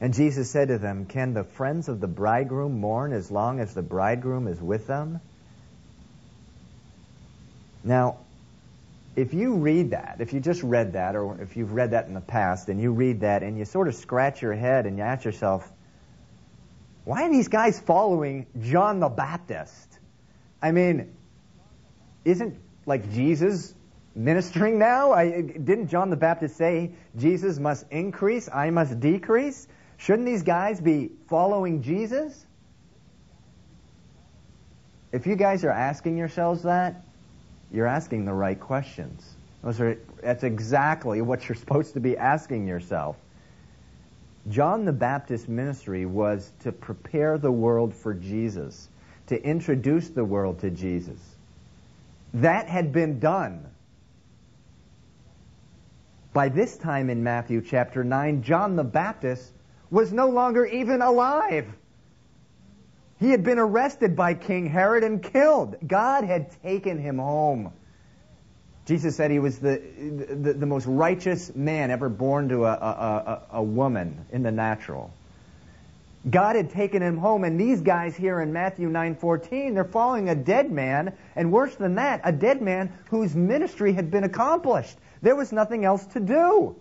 And 0.00 0.14
Jesus 0.14 0.48
said 0.48 0.68
to 0.68 0.78
them, 0.78 1.06
Can 1.06 1.34
the 1.34 1.42
friends 1.42 1.88
of 1.88 1.98
the 1.98 2.06
bridegroom 2.06 2.78
mourn 2.78 3.12
as 3.12 3.32
long 3.32 3.58
as 3.58 3.74
the 3.74 3.82
bridegroom 3.82 4.46
is 4.46 4.60
with 4.60 4.86
them? 4.86 5.20
Now, 7.82 8.18
if 9.16 9.34
you 9.34 9.56
read 9.56 9.90
that, 9.90 10.18
if 10.20 10.32
you 10.32 10.38
just 10.38 10.62
read 10.62 10.92
that, 10.92 11.16
or 11.16 11.40
if 11.40 11.56
you've 11.56 11.72
read 11.72 11.90
that 11.90 12.06
in 12.06 12.14
the 12.14 12.20
past, 12.20 12.68
and 12.68 12.80
you 12.80 12.92
read 12.92 13.22
that 13.22 13.42
and 13.42 13.58
you 13.58 13.64
sort 13.64 13.88
of 13.88 13.96
scratch 13.96 14.40
your 14.40 14.54
head 14.54 14.86
and 14.86 14.98
you 14.98 15.02
ask 15.02 15.24
yourself, 15.24 15.68
why 17.04 17.24
are 17.24 17.30
these 17.30 17.48
guys 17.48 17.80
following 17.80 18.46
John 18.60 19.00
the 19.00 19.08
Baptist? 19.08 19.98
I 20.60 20.72
mean, 20.72 21.14
isn't 22.24 22.58
like 22.86 23.12
Jesus 23.12 23.74
ministering 24.14 24.78
now? 24.78 25.12
I, 25.12 25.42
didn't 25.42 25.88
John 25.88 26.10
the 26.10 26.16
Baptist 26.16 26.56
say 26.56 26.92
Jesus 27.16 27.58
must 27.58 27.86
increase, 27.90 28.48
I 28.52 28.70
must 28.70 29.00
decrease? 29.00 29.66
Shouldn't 29.96 30.26
these 30.26 30.42
guys 30.42 30.80
be 30.80 31.10
following 31.28 31.82
Jesus? 31.82 32.46
If 35.12 35.26
you 35.26 35.36
guys 35.36 35.64
are 35.64 35.70
asking 35.70 36.16
yourselves 36.16 36.62
that, 36.62 37.04
you're 37.72 37.86
asking 37.86 38.24
the 38.24 38.32
right 38.32 38.58
questions. 38.58 39.36
Those 39.62 39.80
are, 39.80 39.98
that's 40.22 40.42
exactly 40.42 41.20
what 41.20 41.48
you're 41.48 41.56
supposed 41.56 41.94
to 41.94 42.00
be 42.00 42.16
asking 42.16 42.66
yourself. 42.66 43.16
John 44.48 44.84
the 44.84 44.92
Baptist's 44.92 45.48
ministry 45.48 46.04
was 46.04 46.52
to 46.60 46.72
prepare 46.72 47.38
the 47.38 47.52
world 47.52 47.94
for 47.94 48.12
Jesus, 48.12 48.88
to 49.28 49.40
introduce 49.40 50.08
the 50.08 50.24
world 50.24 50.60
to 50.60 50.70
Jesus. 50.70 51.20
That 52.34 52.68
had 52.68 52.92
been 52.92 53.20
done. 53.20 53.66
By 56.32 56.48
this 56.48 56.76
time 56.76 57.10
in 57.10 57.22
Matthew 57.22 57.60
chapter 57.60 58.02
9, 58.02 58.42
John 58.42 58.74
the 58.74 58.84
Baptist 58.84 59.52
was 59.90 60.12
no 60.12 60.30
longer 60.30 60.64
even 60.64 61.02
alive. 61.02 61.66
He 63.20 63.30
had 63.30 63.44
been 63.44 63.58
arrested 63.58 64.16
by 64.16 64.34
King 64.34 64.66
Herod 64.66 65.04
and 65.04 65.22
killed. 65.22 65.76
God 65.86 66.24
had 66.24 66.50
taken 66.62 66.98
him 66.98 67.18
home. 67.18 67.72
Jesus 68.84 69.14
said 69.14 69.30
he 69.30 69.38
was 69.38 69.58
the, 69.58 69.80
the, 70.40 70.54
the 70.54 70.66
most 70.66 70.86
righteous 70.86 71.54
man 71.54 71.90
ever 71.90 72.08
born 72.08 72.48
to 72.48 72.64
a, 72.64 72.72
a, 72.72 72.74
a, 72.74 73.42
a 73.58 73.62
woman 73.62 74.26
in 74.32 74.42
the 74.42 74.50
natural. 74.50 75.12
God 76.28 76.56
had 76.56 76.70
taken 76.70 77.02
him 77.02 77.16
home, 77.16 77.44
and 77.44 77.60
these 77.60 77.80
guys 77.80 78.16
here 78.16 78.40
in 78.40 78.52
Matthew 78.52 78.88
9:14, 78.88 79.74
they're 79.74 79.84
following 79.84 80.28
a 80.28 80.34
dead 80.34 80.70
man, 80.70 81.14
and 81.34 81.50
worse 81.50 81.74
than 81.74 81.96
that, 81.96 82.20
a 82.24 82.32
dead 82.32 82.62
man 82.62 82.92
whose 83.10 83.34
ministry 83.34 83.92
had 83.92 84.10
been 84.10 84.24
accomplished. 84.24 84.96
There 85.20 85.34
was 85.34 85.52
nothing 85.52 85.84
else 85.84 86.04
to 86.06 86.20
do. 86.20 86.76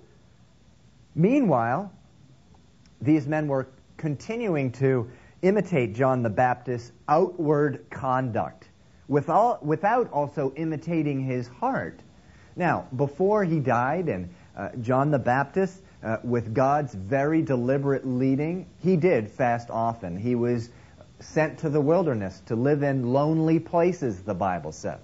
Meanwhile, 1.15 1.91
these 3.01 3.27
men 3.27 3.47
were 3.47 3.67
continuing 3.97 4.71
to 4.73 5.09
imitate 5.41 5.95
John 5.95 6.21
the 6.21 6.29
Baptist's 6.29 6.91
outward 7.07 7.85
conduct 7.89 8.60
without, 9.11 9.63
without 9.65 10.09
also 10.13 10.53
imitating 10.55 11.19
his 11.19 11.45
heart. 11.45 11.99
Now, 12.55 12.87
before 12.95 13.43
he 13.43 13.59
died, 13.59 14.07
and 14.07 14.33
uh, 14.55 14.69
John 14.81 15.11
the 15.11 15.19
Baptist, 15.19 15.77
uh, 16.01 16.17
with 16.23 16.53
God's 16.53 16.93
very 16.93 17.41
deliberate 17.41 18.07
leading, 18.07 18.67
he 18.81 18.95
did 18.95 19.29
fast 19.29 19.69
often. 19.69 20.15
He 20.15 20.35
was 20.35 20.69
sent 21.19 21.59
to 21.59 21.69
the 21.69 21.81
wilderness 21.81 22.41
to 22.45 22.55
live 22.55 22.83
in 22.83 23.11
lonely 23.11 23.59
places, 23.59 24.21
the 24.21 24.33
Bible 24.33 24.71
says. 24.71 24.99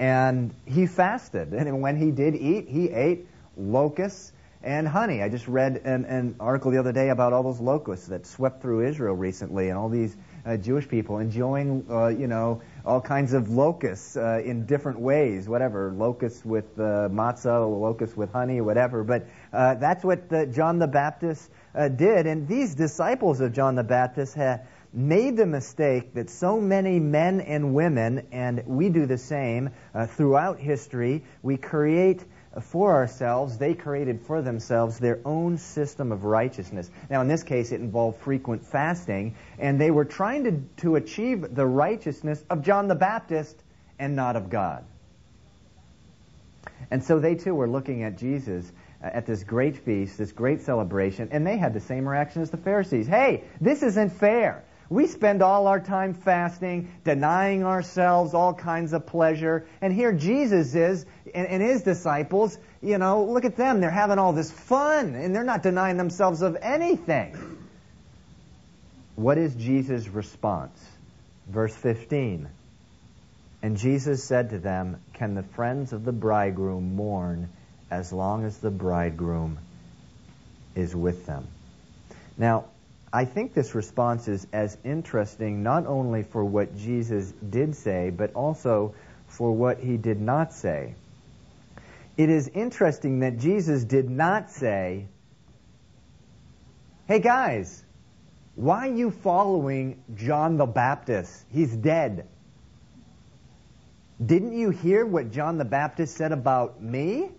And 0.00 0.52
he 0.66 0.86
fasted. 0.86 1.52
And 1.52 1.80
when 1.80 1.96
he 1.96 2.10
did 2.10 2.34
eat, 2.34 2.68
he 2.68 2.90
ate 2.90 3.28
locusts 3.56 4.32
and 4.64 4.88
honey. 4.88 5.22
I 5.22 5.28
just 5.28 5.46
read 5.46 5.82
an, 5.84 6.06
an 6.06 6.34
article 6.40 6.72
the 6.72 6.78
other 6.78 6.92
day 6.92 7.10
about 7.10 7.32
all 7.34 7.44
those 7.44 7.60
locusts 7.60 8.08
that 8.08 8.26
swept 8.26 8.62
through 8.62 8.88
Israel 8.88 9.14
recently 9.14 9.68
and 9.68 9.78
all 9.78 9.88
these 9.88 10.16
uh, 10.46 10.56
Jewish 10.56 10.88
people 10.88 11.18
enjoying, 11.18 11.84
uh, 11.90 12.08
you 12.08 12.26
know, 12.26 12.62
all 12.84 13.00
kinds 13.00 13.32
of 13.32 13.50
locusts 13.50 14.16
uh, 14.16 14.42
in 14.44 14.66
different 14.66 15.00
ways, 15.00 15.48
whatever, 15.48 15.92
locusts 15.92 16.44
with 16.44 16.78
uh, 16.78 17.08
matzah, 17.10 17.80
locusts 17.80 18.16
with 18.16 18.32
honey, 18.32 18.60
whatever. 18.60 19.04
But 19.04 19.26
uh, 19.52 19.74
that's 19.74 20.04
what 20.04 20.30
John 20.52 20.78
the 20.78 20.88
Baptist 20.88 21.50
uh, 21.74 21.88
did. 21.88 22.26
And 22.26 22.48
these 22.48 22.74
disciples 22.74 23.40
of 23.40 23.52
John 23.52 23.74
the 23.74 23.84
Baptist 23.84 24.34
had, 24.34 24.66
made 24.92 25.36
the 25.36 25.46
mistake 25.46 26.14
that 26.14 26.28
so 26.28 26.60
many 26.60 26.98
men 26.98 27.40
and 27.40 27.74
women, 27.74 28.26
and 28.32 28.66
we 28.66 28.88
do 28.88 29.06
the 29.06 29.18
same 29.18 29.70
uh, 29.94 30.06
throughout 30.06 30.58
history, 30.58 31.22
we 31.42 31.56
create 31.56 32.24
for 32.60 32.92
ourselves, 32.92 33.58
they 33.58 33.74
created 33.74 34.22
for 34.22 34.42
themselves 34.42 34.98
their 34.98 35.20
own 35.24 35.56
system 35.58 36.10
of 36.10 36.24
righteousness. 36.24 36.90
Now, 37.08 37.20
in 37.20 37.28
this 37.28 37.44
case, 37.44 37.70
it 37.70 37.80
involved 37.80 38.20
frequent 38.22 38.66
fasting, 38.66 39.36
and 39.58 39.80
they 39.80 39.90
were 39.90 40.04
trying 40.04 40.44
to, 40.44 40.82
to 40.82 40.96
achieve 40.96 41.54
the 41.54 41.66
righteousness 41.66 42.42
of 42.50 42.62
John 42.62 42.88
the 42.88 42.96
Baptist 42.96 43.56
and 43.98 44.16
not 44.16 44.34
of 44.34 44.50
God. 44.50 44.84
And 46.90 47.04
so 47.04 47.20
they 47.20 47.36
too 47.36 47.54
were 47.54 47.68
looking 47.68 48.02
at 48.02 48.18
Jesus 48.18 48.70
uh, 49.02 49.06
at 49.06 49.26
this 49.26 49.44
great 49.44 49.76
feast, 49.76 50.18
this 50.18 50.32
great 50.32 50.62
celebration, 50.62 51.28
and 51.30 51.46
they 51.46 51.56
had 51.56 51.72
the 51.72 51.80
same 51.80 52.08
reaction 52.08 52.42
as 52.42 52.50
the 52.50 52.56
Pharisees. 52.56 53.06
Hey, 53.06 53.44
this 53.60 53.84
isn't 53.84 54.10
fair. 54.10 54.64
We 54.90 55.06
spend 55.06 55.40
all 55.40 55.68
our 55.68 55.78
time 55.78 56.14
fasting, 56.14 56.90
denying 57.04 57.64
ourselves 57.64 58.34
all 58.34 58.52
kinds 58.52 58.92
of 58.92 59.06
pleasure, 59.06 59.64
and 59.80 59.92
here 59.92 60.12
Jesus 60.12 60.74
is 60.74 61.06
and, 61.32 61.46
and, 61.46 61.62
his 61.62 61.82
disciples, 61.82 62.58
you 62.82 62.98
know, 62.98 63.22
look 63.22 63.44
at 63.44 63.56
them. 63.56 63.80
They're 63.80 63.88
having 63.88 64.18
all 64.18 64.32
this 64.32 64.50
fun, 64.50 65.14
and 65.14 65.32
they're 65.32 65.44
not 65.44 65.62
denying 65.62 65.96
themselves 65.96 66.42
of 66.42 66.56
anything. 66.60 67.58
What 69.14 69.38
is 69.38 69.54
Jesus' 69.54 70.08
response? 70.08 70.76
Verse 71.46 71.76
15. 71.76 72.48
And 73.62 73.76
Jesus 73.76 74.24
said 74.24 74.50
to 74.50 74.58
them, 74.58 75.00
Can 75.12 75.36
the 75.36 75.44
friends 75.44 75.92
of 75.92 76.04
the 76.04 76.12
bridegroom 76.12 76.96
mourn 76.96 77.48
as 77.92 78.12
long 78.12 78.44
as 78.44 78.58
the 78.58 78.70
bridegroom 78.72 79.58
is 80.74 80.96
with 80.96 81.26
them? 81.26 81.46
Now, 82.36 82.64
I 83.12 83.24
think 83.24 83.54
this 83.54 83.74
response 83.74 84.28
is 84.28 84.46
as 84.52 84.76
interesting 84.84 85.62
not 85.62 85.86
only 85.86 86.22
for 86.22 86.44
what 86.44 86.76
Jesus 86.76 87.32
did 87.48 87.74
say, 87.74 88.10
but 88.10 88.32
also 88.34 88.94
for 89.26 89.50
what 89.52 89.80
he 89.80 89.96
did 89.96 90.20
not 90.20 90.52
say. 90.52 90.94
It 92.16 92.30
is 92.30 92.48
interesting 92.48 93.20
that 93.20 93.38
Jesus 93.38 93.84
did 93.84 94.08
not 94.08 94.50
say, 94.50 95.06
Hey 97.08 97.18
guys, 97.18 97.82
why 98.54 98.88
are 98.88 98.94
you 98.94 99.10
following 99.10 100.02
John 100.14 100.56
the 100.56 100.66
Baptist? 100.66 101.44
He's 101.50 101.74
dead. 101.74 102.28
Didn't 104.24 104.52
you 104.52 104.70
hear 104.70 105.04
what 105.04 105.32
John 105.32 105.58
the 105.58 105.64
Baptist 105.64 106.16
said 106.16 106.30
about 106.30 106.80
me? 106.80 107.30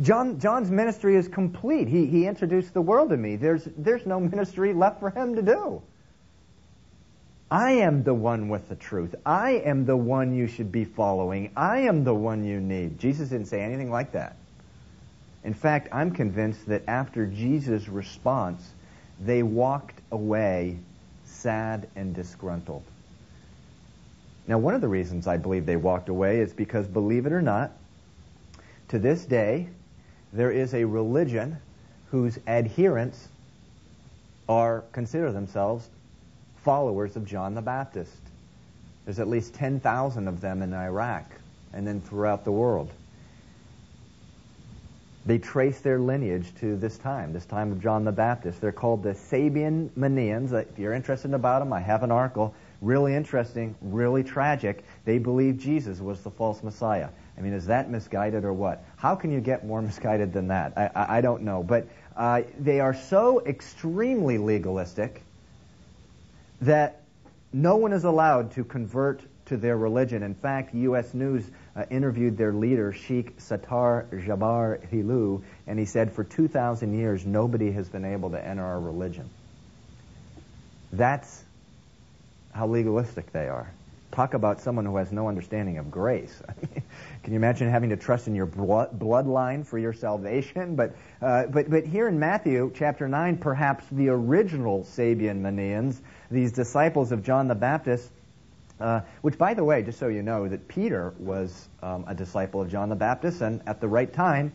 John, 0.00 0.40
John's 0.40 0.70
ministry 0.70 1.16
is 1.16 1.28
complete. 1.28 1.88
He, 1.88 2.06
he 2.06 2.26
introduced 2.26 2.72
the 2.72 2.80
world 2.80 3.10
to 3.10 3.16
me. 3.16 3.36
There's, 3.36 3.68
there's 3.76 4.06
no 4.06 4.20
ministry 4.32 4.72
left 4.72 5.00
for 5.00 5.10
him 5.10 5.34
to 5.36 5.42
do. 5.42 5.82
I 7.50 7.72
am 7.72 8.02
the 8.02 8.14
one 8.14 8.48
with 8.48 8.70
the 8.70 8.76
truth. 8.76 9.14
I 9.26 9.60
am 9.66 9.84
the 9.84 9.96
one 9.96 10.34
you 10.34 10.46
should 10.46 10.72
be 10.72 10.86
following. 10.86 11.50
I 11.54 11.80
am 11.80 12.02
the 12.02 12.14
one 12.14 12.44
you 12.44 12.60
need. 12.60 12.98
Jesus 12.98 13.28
didn't 13.28 13.48
say 13.48 13.60
anything 13.60 13.90
like 13.90 14.12
that. 14.12 14.36
In 15.44 15.52
fact, 15.52 15.88
I'm 15.92 16.12
convinced 16.12 16.66
that 16.68 16.84
after 16.88 17.26
Jesus' 17.26 17.88
response, 17.88 18.66
they 19.20 19.42
walked 19.42 20.00
away 20.10 20.78
sad 21.24 21.88
and 21.94 22.14
disgruntled. 22.14 22.84
Now, 24.46 24.58
one 24.58 24.74
of 24.74 24.80
the 24.80 24.88
reasons 24.88 25.26
I 25.26 25.36
believe 25.36 25.66
they 25.66 25.76
walked 25.76 26.08
away 26.08 26.40
is 26.40 26.54
because, 26.54 26.86
believe 26.86 27.26
it 27.26 27.32
or 27.32 27.42
not, 27.42 27.72
to 28.88 28.98
this 28.98 29.24
day, 29.24 29.68
there 30.32 30.50
is 30.50 30.74
a 30.74 30.84
religion 30.84 31.58
whose 32.10 32.38
adherents 32.46 33.28
are 34.48 34.84
consider 34.92 35.32
themselves 35.32 35.88
followers 36.64 37.16
of 37.16 37.26
John 37.26 37.54
the 37.54 37.62
Baptist. 37.62 38.16
There's 39.04 39.18
at 39.18 39.28
least 39.28 39.54
10,000 39.54 40.28
of 40.28 40.40
them 40.40 40.62
in 40.62 40.72
Iraq 40.72 41.24
and 41.72 41.86
then 41.86 42.00
throughout 42.00 42.44
the 42.44 42.52
world. 42.52 42.90
They 45.24 45.38
trace 45.38 45.80
their 45.80 45.98
lineage 46.00 46.52
to 46.60 46.76
this 46.76 46.98
time, 46.98 47.32
this 47.32 47.44
time 47.44 47.70
of 47.70 47.80
John 47.80 48.04
the 48.04 48.12
Baptist. 48.12 48.60
They're 48.60 48.72
called 48.72 49.02
the 49.02 49.14
Sabian 49.14 49.88
Mandaeans. 49.90 50.52
If 50.52 50.78
you're 50.78 50.94
interested 50.94 51.32
about 51.32 51.60
them, 51.60 51.72
I 51.72 51.80
have 51.80 52.02
an 52.02 52.10
article. 52.10 52.54
Really 52.80 53.14
interesting, 53.14 53.76
really 53.80 54.24
tragic. 54.24 54.84
They 55.04 55.18
believe 55.18 55.58
Jesus 55.58 56.00
was 56.00 56.20
the 56.22 56.30
false 56.30 56.62
Messiah. 56.64 57.08
I 57.42 57.44
mean, 57.44 57.54
is 57.54 57.66
that 57.66 57.90
misguided 57.90 58.44
or 58.44 58.52
what? 58.52 58.84
How 58.96 59.16
can 59.16 59.32
you 59.32 59.40
get 59.40 59.66
more 59.66 59.82
misguided 59.90 60.32
than 60.32 60.48
that? 60.48 60.74
I, 60.76 60.90
I, 60.94 61.18
I 61.18 61.20
don't 61.22 61.42
know. 61.42 61.64
But 61.64 61.88
uh, 62.16 62.42
they 62.56 62.78
are 62.78 62.94
so 62.94 63.44
extremely 63.44 64.38
legalistic 64.38 65.22
that 66.60 67.00
no 67.52 67.74
one 67.78 67.92
is 67.92 68.04
allowed 68.04 68.52
to 68.52 68.62
convert 68.62 69.22
to 69.46 69.56
their 69.56 69.76
religion. 69.76 70.22
In 70.22 70.36
fact, 70.36 70.72
U.S. 70.72 71.14
News 71.14 71.44
uh, 71.74 71.84
interviewed 71.90 72.38
their 72.38 72.52
leader, 72.52 72.92
Sheikh 72.92 73.36
Sattar 73.38 74.08
Jabbar 74.24 74.88
Hilu, 74.92 75.42
and 75.66 75.80
he 75.80 75.84
said, 75.84 76.12
for 76.12 76.22
2,000 76.22 76.96
years, 76.96 77.26
nobody 77.26 77.72
has 77.72 77.88
been 77.88 78.04
able 78.04 78.30
to 78.30 78.46
enter 78.46 78.64
our 78.64 78.78
religion. 78.78 79.28
That's 80.92 81.42
how 82.52 82.68
legalistic 82.68 83.32
they 83.32 83.48
are. 83.48 83.68
Talk 84.12 84.34
about 84.34 84.60
someone 84.60 84.84
who 84.84 84.96
has 84.96 85.10
no 85.10 85.26
understanding 85.28 85.78
of 85.78 85.90
grace. 85.90 86.42
Can 87.22 87.32
you 87.32 87.36
imagine 87.36 87.70
having 87.70 87.88
to 87.90 87.96
trust 87.96 88.28
in 88.28 88.34
your 88.34 88.44
blood, 88.44 88.98
bloodline 88.98 89.66
for 89.66 89.78
your 89.78 89.94
salvation? 89.94 90.76
But, 90.76 90.94
uh, 91.22 91.46
but, 91.46 91.70
but 91.70 91.86
here 91.86 92.08
in 92.08 92.18
Matthew 92.18 92.70
chapter 92.74 93.08
9, 93.08 93.38
perhaps 93.38 93.86
the 93.90 94.10
original 94.10 94.84
Sabian 94.84 95.40
Mandaeans, 95.40 95.98
these 96.30 96.52
disciples 96.52 97.10
of 97.10 97.22
John 97.22 97.48
the 97.48 97.54
Baptist, 97.54 98.10
uh, 98.78 99.00
which, 99.22 99.38
by 99.38 99.54
the 99.54 99.64
way, 99.64 99.82
just 99.82 99.98
so 99.98 100.08
you 100.08 100.22
know, 100.22 100.46
that 100.46 100.68
Peter 100.68 101.14
was 101.18 101.68
um, 101.82 102.04
a 102.06 102.14
disciple 102.14 102.60
of 102.60 102.68
John 102.68 102.90
the 102.90 102.96
Baptist, 102.96 103.40
and 103.40 103.62
at 103.66 103.80
the 103.80 103.88
right 103.88 104.12
time, 104.12 104.52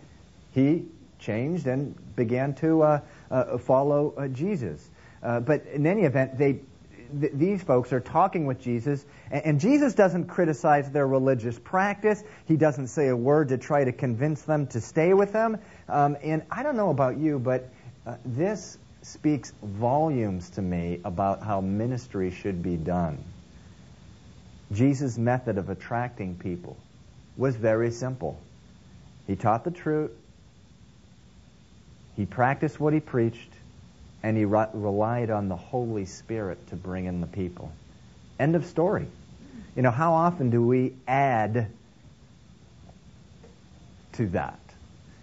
he 0.52 0.86
changed 1.17 1.65
and 1.65 1.96
began 2.15 2.54
to 2.56 2.84
uh, 2.84 3.00
uh 3.32 3.58
follow 3.58 4.13
uh, 4.17 4.28
Jesus. 4.28 4.88
Uh, 5.24 5.39
but 5.39 5.65
in 5.65 5.88
any 5.88 6.04
event, 6.04 6.38
they 6.38 6.60
th- 7.20 7.34
these 7.34 7.63
folks 7.63 7.93
are 7.93 8.00
talking 8.00 8.46
with 8.46 8.62
Jesus, 8.62 9.06
and, 9.32 9.46
and, 9.46 9.60
Jesus 9.60 9.93
doesn't 9.93 10.26
criticize 10.26 10.89
their 10.91 11.08
religious 11.08 11.58
practice. 11.60 12.24
He 12.46 12.58
doesn't 12.58 12.88
say 12.88 13.08
a 13.08 13.15
word 13.15 13.50
to 13.50 13.58
try 13.58 13.84
to 13.84 13.91
convince 13.91 14.41
them 14.43 14.67
to 14.67 14.82
stay 14.82 15.13
with 15.13 15.34
him. 15.34 15.58
Um, 15.88 16.17
and 16.24 16.43
I 16.52 16.63
don't 16.63 16.78
know 16.78 16.89
about 16.89 17.17
you, 17.17 17.39
but 17.39 17.70
uh, 18.06 18.15
this 18.26 18.78
speaks 19.02 19.52
volumes 19.63 20.50
to 20.52 20.62
me 20.62 21.00
about 21.06 21.41
how 21.41 21.62
ministry 21.62 22.32
should 22.32 22.62
be 22.62 22.76
done. 22.76 23.24
Jesus' 24.72 25.17
method 25.17 25.58
of 25.58 25.70
attracting 25.70 26.36
people 26.36 26.78
was 27.38 27.56
very 27.56 27.91
simple. 27.91 28.39
He 29.28 29.36
taught 29.36 29.63
the 29.63 29.72
truth, 29.72 30.12
he 32.15 32.26
practiced 32.26 32.80
what 32.80 32.93
he 32.93 33.00
preached, 33.00 33.52
and 34.27 34.35
he 34.35 34.43
re- 34.43 34.67
relied 34.73 35.29
on 35.29 35.47
the 35.47 35.55
Holy 35.55 36.03
Spirit 36.03 36.57
to 36.67 36.75
bring 36.75 37.05
in 37.05 37.21
the 37.21 37.27
people. 37.27 37.71
End 38.37 38.57
of 38.57 38.65
story. 38.65 39.07
You 39.73 39.81
know, 39.83 39.89
how 39.89 40.15
often 40.15 40.49
do 40.49 40.61
we 40.61 40.95
add 41.07 41.71
to 44.13 44.27
that? 44.27 44.59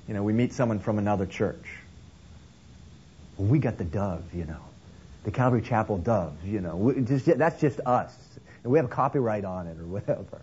You 0.09 0.15
know, 0.15 0.23
we 0.23 0.33
meet 0.33 0.55
someone 0.55 0.79
from 0.79 0.99
another 0.99 1.27
church. 1.27 1.67
We 3.37 3.59
got 3.59 3.77
the 3.77 3.85
dove, 3.85 4.25
you 4.33 4.47
know, 4.47 4.63
the 5.25 5.31
Calvary 5.31 5.61
Chapel 5.61 5.99
doves, 5.99 6.43
you 6.43 6.63
know. 6.63 6.77
We, 6.77 7.03
just, 7.03 7.27
that's 7.27 7.61
just 7.61 7.81
us. 7.81 8.17
And 8.63 8.73
we 8.73 8.79
have 8.79 8.87
a 8.87 8.95
copyright 8.95 9.45
on 9.45 9.67
it 9.67 9.79
or 9.79 9.85
whatever. 9.85 10.41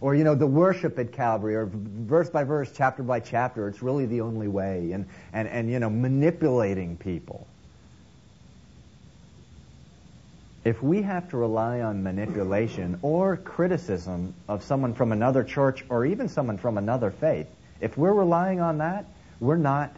Or, 0.00 0.14
you 0.14 0.22
know, 0.22 0.36
the 0.36 0.46
worship 0.46 1.00
at 1.00 1.10
Calvary, 1.10 1.56
or 1.56 1.68
verse 1.72 2.30
by 2.30 2.44
verse, 2.44 2.70
chapter 2.72 3.02
by 3.02 3.18
chapter, 3.18 3.66
it's 3.66 3.82
really 3.82 4.06
the 4.06 4.20
only 4.20 4.46
way. 4.46 4.92
And, 4.92 5.06
and, 5.32 5.48
and 5.48 5.68
you 5.68 5.80
know, 5.80 5.90
manipulating 5.90 6.96
people. 6.96 7.48
If 10.64 10.82
we 10.82 11.02
have 11.02 11.28
to 11.30 11.36
rely 11.36 11.80
on 11.80 12.02
manipulation 12.02 12.98
or 13.02 13.36
criticism 13.36 14.34
of 14.48 14.62
someone 14.62 14.94
from 14.94 15.12
another 15.12 15.44
church 15.44 15.84
or 15.90 16.06
even 16.06 16.28
someone 16.28 16.56
from 16.56 16.78
another 16.78 17.10
faith, 17.10 17.46
if 17.80 17.98
we're 17.98 18.14
relying 18.14 18.60
on 18.60 18.78
that, 18.78 19.04
we're 19.40 19.56
not 19.56 19.94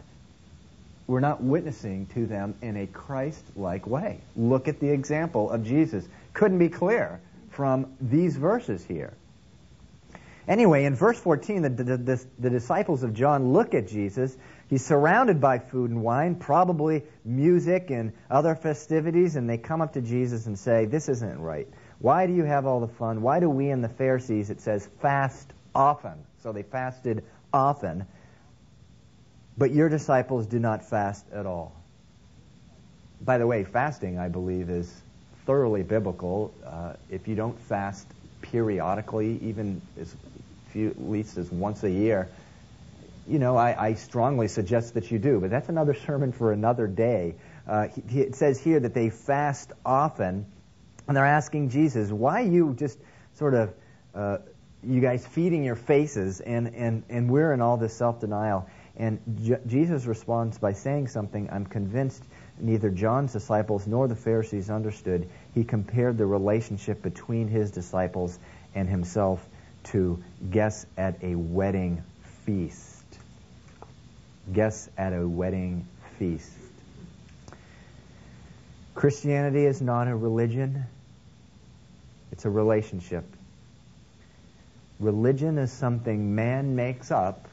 we're 1.07 1.21
not 1.21 1.41
witnessing 1.41 2.05
to 2.07 2.25
them 2.25 2.53
in 2.61 2.75
a 2.75 2.85
Christ-like 2.85 3.87
way. 3.87 4.19
Look 4.35 4.67
at 4.67 4.81
the 4.81 4.89
example 4.89 5.49
of 5.49 5.63
Jesus. 5.63 6.05
Couldn't 6.33 6.59
be 6.59 6.67
clear 6.67 7.21
from 7.51 7.93
these 8.01 8.35
verses 8.35 8.83
here. 8.83 9.13
Anyway, 10.49 10.83
in 10.83 10.95
verse 10.95 11.17
14, 11.17 11.61
the, 11.61 11.69
the, 11.69 11.97
the, 11.97 12.25
the 12.39 12.49
disciples 12.49 13.03
of 13.03 13.13
John 13.13 13.53
look 13.53 13.73
at 13.73 13.87
Jesus 13.87 14.35
He's 14.69 14.85
surrounded 14.85 15.39
by 15.39 15.59
food 15.59 15.91
and 15.91 16.03
wine, 16.03 16.35
probably 16.35 17.03
music 17.23 17.89
and 17.89 18.11
other 18.29 18.53
festivities, 18.55 19.35
and 19.35 19.49
they 19.49 19.57
come 19.57 19.81
up 19.81 19.93
to 19.93 20.01
Jesus 20.01 20.45
and 20.45 20.59
say, 20.59 20.85
This 20.85 21.07
isn't 21.07 21.39
right. 21.39 21.67
Why 21.99 22.27
do 22.27 22.33
you 22.33 22.43
have 22.43 22.65
all 22.65 22.79
the 22.79 22.87
fun? 22.87 23.21
Why 23.21 23.39
do 23.39 23.49
we 23.49 23.69
and 23.69 23.83
the 23.83 23.89
Pharisees, 23.89 24.49
it 24.49 24.61
says, 24.61 24.87
fast 25.01 25.51
often? 25.73 26.13
So 26.43 26.51
they 26.51 26.63
fasted 26.63 27.23
often, 27.51 28.05
but 29.57 29.71
your 29.71 29.89
disciples 29.89 30.45
do 30.45 30.59
not 30.59 30.85
fast 30.85 31.25
at 31.31 31.45
all. 31.45 31.73
By 33.21 33.39
the 33.39 33.47
way, 33.47 33.63
fasting, 33.63 34.19
I 34.19 34.27
believe, 34.27 34.69
is 34.69 34.93
thoroughly 35.45 35.81
biblical. 35.81 36.53
Uh, 36.63 36.93
if 37.09 37.27
you 37.27 37.35
don't 37.35 37.59
fast 37.61 38.05
periodically, 38.41 39.39
even 39.41 39.81
as 39.99 40.15
few, 40.69 40.89
at 40.89 41.09
least 41.09 41.37
as 41.37 41.51
once 41.51 41.83
a 41.83 41.89
year, 41.89 42.29
you 43.27 43.39
know, 43.39 43.57
I, 43.57 43.89
I, 43.89 43.93
strongly 43.93 44.47
suggest 44.47 44.93
that 44.93 45.11
you 45.11 45.19
do. 45.19 45.39
But 45.39 45.49
that's 45.49 45.69
another 45.69 45.93
sermon 45.93 46.31
for 46.31 46.51
another 46.51 46.87
day. 46.87 47.35
Uh, 47.67 47.87
he, 48.09 48.21
it 48.21 48.35
says 48.35 48.59
here 48.59 48.79
that 48.79 48.93
they 48.93 49.09
fast 49.09 49.71
often, 49.85 50.45
and 51.07 51.17
they're 51.17 51.25
asking 51.25 51.69
Jesus, 51.69 52.09
why 52.09 52.41
you 52.41 52.73
just 52.73 52.97
sort 53.35 53.53
of, 53.53 53.73
uh, 54.15 54.37
you 54.83 55.01
guys 55.01 55.25
feeding 55.25 55.63
your 55.63 55.75
faces, 55.75 56.39
and, 56.39 56.73
and, 56.75 57.03
and 57.09 57.29
we're 57.29 57.53
in 57.53 57.61
all 57.61 57.77
this 57.77 57.93
self-denial. 57.93 58.67
And 58.95 59.19
J- 59.41 59.59
Jesus 59.67 60.05
responds 60.05 60.57
by 60.57 60.73
saying 60.73 61.07
something 61.07 61.49
I'm 61.51 61.65
convinced 61.65 62.23
neither 62.59 62.89
John's 62.89 63.33
disciples 63.33 63.85
nor 63.85 64.07
the 64.07 64.15
Pharisees 64.15 64.69
understood. 64.69 65.29
He 65.53 65.63
compared 65.63 66.17
the 66.17 66.25
relationship 66.25 67.01
between 67.01 67.47
his 67.47 67.71
disciples 67.71 68.39
and 68.73 68.89
himself 68.89 69.45
to 69.85 70.23
guests 70.49 70.85
at 70.97 71.23
a 71.23 71.35
wedding 71.35 72.03
feast. 72.45 72.86
Guests 74.51 74.89
at 74.97 75.13
a 75.13 75.27
wedding 75.27 75.87
feast. 76.17 76.51
Christianity 78.95 79.65
is 79.65 79.81
not 79.81 80.07
a 80.07 80.15
religion, 80.15 80.85
it's 82.31 82.45
a 82.45 82.49
relationship. 82.49 83.25
Religion 84.99 85.57
is 85.59 85.71
something 85.71 86.33
man 86.33 86.75
makes 86.75 87.11
up 87.11 87.47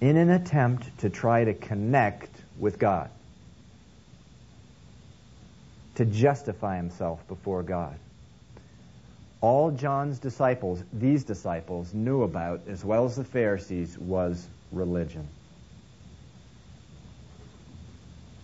in 0.00 0.16
an 0.16 0.30
attempt 0.30 0.98
to 0.98 1.10
try 1.10 1.44
to 1.44 1.54
connect 1.54 2.30
with 2.58 2.78
God, 2.78 3.10
to 5.96 6.04
justify 6.04 6.76
himself 6.76 7.26
before 7.28 7.62
God. 7.62 7.96
All 9.40 9.70
John's 9.70 10.18
disciples, 10.18 10.82
these 10.92 11.24
disciples, 11.24 11.94
knew 11.94 12.22
about, 12.22 12.62
as 12.68 12.84
well 12.84 13.04
as 13.04 13.16
the 13.16 13.24
Pharisees, 13.24 13.96
was 13.96 14.46
religion. 14.72 15.28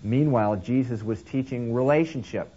Meanwhile, 0.03 0.57
Jesus 0.57 1.03
was 1.03 1.23
teaching 1.23 1.75
relationship. 1.75 2.53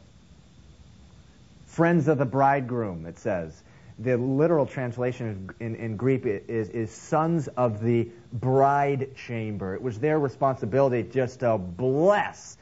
Friends 1.65 2.07
of 2.07 2.17
the 2.17 2.25
bridegroom, 2.25 3.05
it 3.05 3.17
says 3.17 3.63
the 3.99 4.15
literal 4.15 4.65
translation 4.65 5.49
in, 5.59 5.75
in 5.75 5.97
Greek 5.97 6.25
is, 6.25 6.69
is 6.69 6.91
sons 6.91 7.47
of 7.47 7.81
the 7.81 8.09
bride 8.31 9.15
chamber. 9.15 9.73
It 9.73 9.81
was 9.81 9.99
their 9.99 10.19
responsibility 10.19 11.03
just 11.03 11.39
to 11.39 11.57
bless 11.57 12.57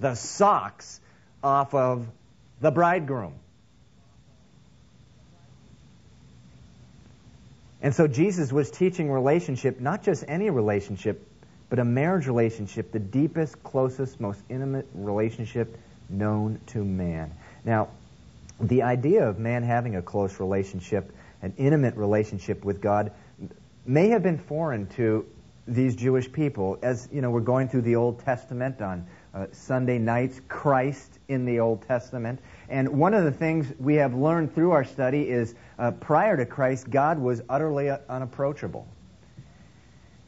the 0.00 0.14
socks 0.14 1.00
off 1.44 1.74
of 1.74 2.08
the 2.60 2.70
bridegroom. 2.70 3.34
And 7.82 7.94
so 7.94 8.06
Jesus 8.06 8.52
was 8.52 8.70
teaching 8.70 9.10
relationship, 9.10 9.80
not 9.80 10.02
just 10.02 10.24
any 10.28 10.50
relationship, 10.50 11.26
but 11.68 11.78
a 11.78 11.84
marriage 11.84 12.26
relationship, 12.26 12.92
the 12.92 12.98
deepest, 12.98 13.62
closest, 13.62 14.20
most 14.20 14.40
intimate 14.48 14.86
relationship 14.94 15.78
known 16.08 16.60
to 16.66 16.84
man. 16.84 17.32
Now, 17.64 17.88
the 18.60 18.82
idea 18.82 19.26
of 19.26 19.38
man 19.38 19.62
having 19.62 19.96
a 19.96 20.02
close 20.02 20.40
relationship, 20.40 21.12
an 21.40 21.54
intimate 21.56 21.96
relationship 21.96 22.64
with 22.64 22.82
God, 22.82 23.12
may 23.86 24.08
have 24.08 24.22
been 24.22 24.38
foreign 24.38 24.86
to 24.88 25.24
these 25.66 25.96
Jewish 25.96 26.30
people. 26.30 26.78
As 26.82 27.08
you 27.12 27.22
know, 27.22 27.30
we're 27.30 27.40
going 27.40 27.68
through 27.68 27.82
the 27.82 27.96
Old 27.96 28.20
Testament 28.20 28.82
on 28.82 29.06
uh, 29.32 29.46
Sunday 29.52 29.98
nights, 29.98 30.40
Christ 30.48 31.18
in 31.28 31.44
the 31.44 31.60
Old 31.60 31.82
Testament. 31.86 32.40
And 32.70 33.00
one 33.00 33.14
of 33.14 33.24
the 33.24 33.32
things 33.32 33.66
we 33.80 33.96
have 33.96 34.14
learned 34.14 34.54
through 34.54 34.70
our 34.70 34.84
study 34.84 35.28
is 35.28 35.52
uh, 35.76 35.90
prior 35.90 36.36
to 36.36 36.46
Christ, 36.46 36.88
God 36.88 37.18
was 37.18 37.42
utterly 37.48 37.90
unapproachable. 37.90 38.86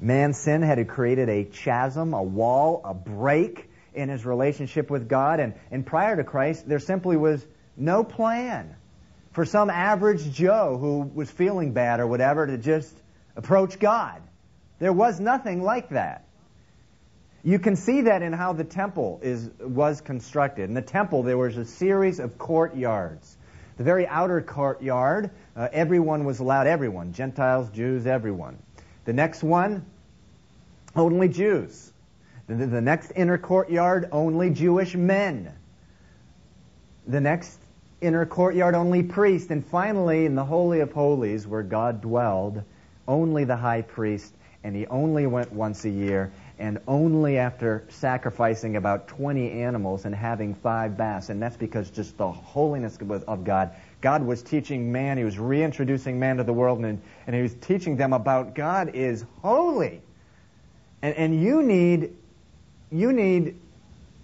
Man's 0.01 0.37
sin 0.39 0.63
had 0.63 0.87
created 0.89 1.29
a 1.29 1.45
chasm, 1.45 2.13
a 2.13 2.23
wall, 2.23 2.83
a 2.85 2.95
break 2.95 3.71
in 3.95 4.09
his 4.09 4.27
relationship 4.27 4.91
with 4.91 5.09
God. 5.09 5.39
And, 5.39 5.55
and 5.71 5.87
prior 5.87 6.17
to 6.17 6.25
Christ, 6.25 6.69
there 6.69 6.81
simply 6.81 7.17
was 7.17 7.47
no 7.77 8.03
plan 8.03 8.75
for 9.31 9.45
some 9.45 9.71
average 9.71 10.31
Joe 10.33 10.77
who 10.79 11.03
was 11.15 11.31
feeling 11.31 11.73
bad 11.73 12.01
or 12.01 12.09
whatever 12.09 12.47
to 12.47 12.59
just 12.59 12.93
approach 13.37 13.79
God. 13.79 14.21
There 14.81 14.93
was 14.93 15.21
nothing 15.21 15.63
like 15.63 15.91
that. 15.91 16.25
You 17.45 17.59
can 17.59 17.75
see 17.75 18.03
that 18.03 18.23
in 18.23 18.33
how 18.33 18.53
the 18.53 18.65
temple 18.65 19.19
is, 19.23 19.51
was 19.59 20.01
constructed. 20.01 20.69
In 20.69 20.75
the 20.75 20.83
temple, 20.83 21.25
there 21.25 21.39
was 21.39 21.57
a 21.57 21.65
series 21.65 22.21
of 22.21 22.39
courtyards. 22.39 23.37
The 23.79 23.85
very 23.85 24.07
outer 24.07 24.41
courtyard, 24.43 25.31
uh, 25.57 25.69
everyone 25.73 26.25
was 26.25 26.39
allowed, 26.39 26.69
everyone, 26.69 27.13
Gentiles, 27.13 27.69
Jews, 27.71 28.07
everyone. 28.07 28.59
The 29.07 29.13
next 29.13 29.43
one, 29.43 29.85
only 30.95 31.29
Jews. 31.29 31.93
The, 32.47 32.55
the 32.55 32.81
next 32.81 33.13
inner 33.17 33.39
courtyard, 33.39 34.09
only 34.13 34.51
Jewish 34.51 34.95
men. 34.95 35.53
The 37.09 37.21
next 37.21 37.59
inner 38.01 38.27
courtyard 38.27 38.77
only 38.77 39.03
priests. 39.03 39.51
and 39.51 39.67
finally 39.67 40.27
in 40.27 40.37
the 40.37 40.45
Holy 40.45 40.81
of 40.81 40.93
Holies 40.93 41.47
where 41.47 41.63
God 41.65 42.03
dwelled, 42.03 42.63
only 43.09 43.45
the 43.45 43.57
high 43.57 43.83
priest, 43.83 44.33
and 44.63 44.77
he 44.77 44.87
only 44.87 45.27
went 45.27 45.53
once 45.53 45.85
a 45.85 45.91
year, 45.91 46.31
and 46.63 46.79
only 46.87 47.39
after 47.39 47.85
sacrificing 47.89 48.77
about 48.77 49.09
20 49.09 49.51
animals 49.51 50.05
and 50.05 50.15
having 50.15 50.55
five 50.55 50.97
baths. 50.97 51.29
And 51.29 51.43
that's 51.43 51.57
because 51.57 51.91
just 51.91 52.17
the 52.17 52.31
holiness 52.31 52.97
of 53.27 53.43
God. 53.43 53.73
God 54.01 54.25
was 54.25 54.45
teaching 54.45 54.93
man, 54.93 55.19
he 55.19 55.25
was 55.25 55.41
reintroducing 55.41 56.21
man 56.21 56.37
to 56.37 56.45
the 56.45 56.53
world, 56.53 56.79
and, 56.79 57.03
and 57.27 57.35
he 57.35 57.43
was 57.43 57.53
teaching 57.53 57.97
them 57.97 58.13
about 58.13 58.55
God 58.55 58.95
is 58.95 59.25
holy. 59.43 60.03
And, 61.03 61.17
and 61.17 61.43
you 61.43 61.65
need, 61.65 62.15
you 62.93 63.13
need 63.13 63.59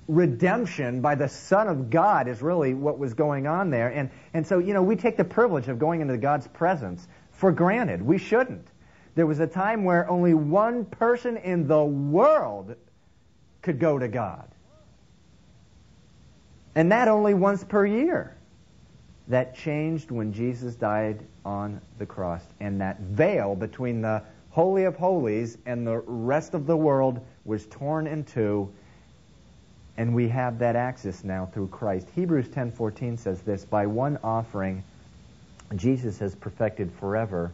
redemption 0.07 1.01
by 1.01 1.17
the 1.17 1.29
Son 1.29 1.67
of 1.67 1.91
God 1.91 2.29
is 2.29 2.41
really 2.41 2.73
what 2.73 3.01
was 3.01 3.15
going 3.15 3.49
on 3.49 3.71
there. 3.71 3.89
And, 3.89 4.11
and 4.33 4.47
so, 4.47 4.61
you 4.61 4.75
know, 4.75 4.83
we 4.85 4.95
take 4.95 5.17
the 5.17 5.25
privilege 5.25 5.67
of 5.67 5.81
going 5.81 6.03
into 6.03 6.17
God's 6.17 6.47
presence 6.47 7.05
for 7.33 7.51
granted. 7.51 8.01
We 8.01 8.19
shouldn't. 8.19 8.65
There 9.19 9.27
was 9.27 9.41
a 9.41 9.49
time 9.49 9.83
where 9.83 10.09
only 10.09 10.33
one 10.33 10.85
person 10.85 11.39
in 11.39 11.67
the 11.67 11.85
world 11.85 12.77
could 13.63 13.81
go 13.81 13.99
to 13.99 14.07
God. 14.07 14.47
And 16.77 16.93
that 16.93 17.09
only 17.09 17.35
once 17.35 17.65
per 17.65 17.85
year. 17.85 18.37
That 19.27 19.57
changed 19.57 20.13
when 20.13 20.33
Jesus 20.33 20.77
died 20.77 21.27
on 21.45 21.81
the 21.99 22.07
cross. 22.07 22.45
And 22.61 22.81
that 22.81 23.01
veil 23.01 23.57
between 23.57 24.03
the 24.03 24.23
Holy 24.51 24.85
of 24.85 24.95
Holies 24.95 25.59
and 25.67 25.85
the 25.85 25.99
rest 25.99 26.55
of 26.55 26.69
the 26.69 26.77
world 26.77 27.21
was 27.45 27.67
torn 27.67 28.07
in 28.07 28.23
two 28.23 28.73
and 29.97 30.15
we 30.15 30.29
have 30.29 30.61
that 30.61 30.77
access 30.77 31.25
now 31.25 31.47
through 31.47 31.67
Christ. 31.67 32.07
Hebrews 32.15 32.51
10:14 32.51 33.19
says 33.19 33.41
this, 33.43 33.65
by 33.65 33.85
one 33.85 34.17
offering 34.23 34.85
Jesus 35.75 36.21
has 36.21 36.37
perfected 36.37 36.93
forever 36.93 37.51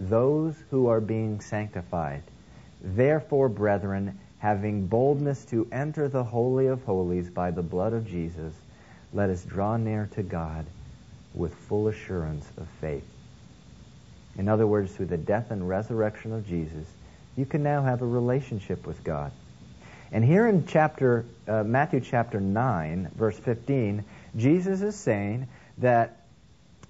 those 0.00 0.54
who 0.70 0.88
are 0.88 1.00
being 1.00 1.40
sanctified. 1.40 2.22
Therefore, 2.80 3.48
brethren, 3.48 4.18
having 4.38 4.86
boldness 4.86 5.44
to 5.46 5.68
enter 5.70 6.08
the 6.08 6.24
holy 6.24 6.66
of 6.68 6.82
holies 6.84 7.28
by 7.28 7.50
the 7.50 7.62
blood 7.62 7.92
of 7.92 8.06
Jesus, 8.06 8.54
let 9.12 9.28
us 9.28 9.44
draw 9.44 9.76
near 9.76 10.08
to 10.14 10.22
God 10.22 10.64
with 11.34 11.54
full 11.54 11.88
assurance 11.88 12.46
of 12.56 12.66
faith. 12.80 13.04
In 14.38 14.48
other 14.48 14.66
words, 14.66 14.92
through 14.92 15.06
the 15.06 15.18
death 15.18 15.50
and 15.50 15.68
resurrection 15.68 16.32
of 16.32 16.46
Jesus, 16.46 16.86
you 17.36 17.44
can 17.44 17.62
now 17.62 17.82
have 17.82 18.00
a 18.00 18.06
relationship 18.06 18.86
with 18.86 19.04
God. 19.04 19.32
And 20.12 20.24
here 20.24 20.46
in 20.46 20.66
chapter 20.66 21.24
uh, 21.46 21.62
Matthew 21.62 22.00
chapter 22.00 22.40
9, 22.40 23.10
verse 23.14 23.38
15, 23.38 24.04
Jesus 24.36 24.82
is 24.82 24.96
saying 24.96 25.46
that 25.78 26.19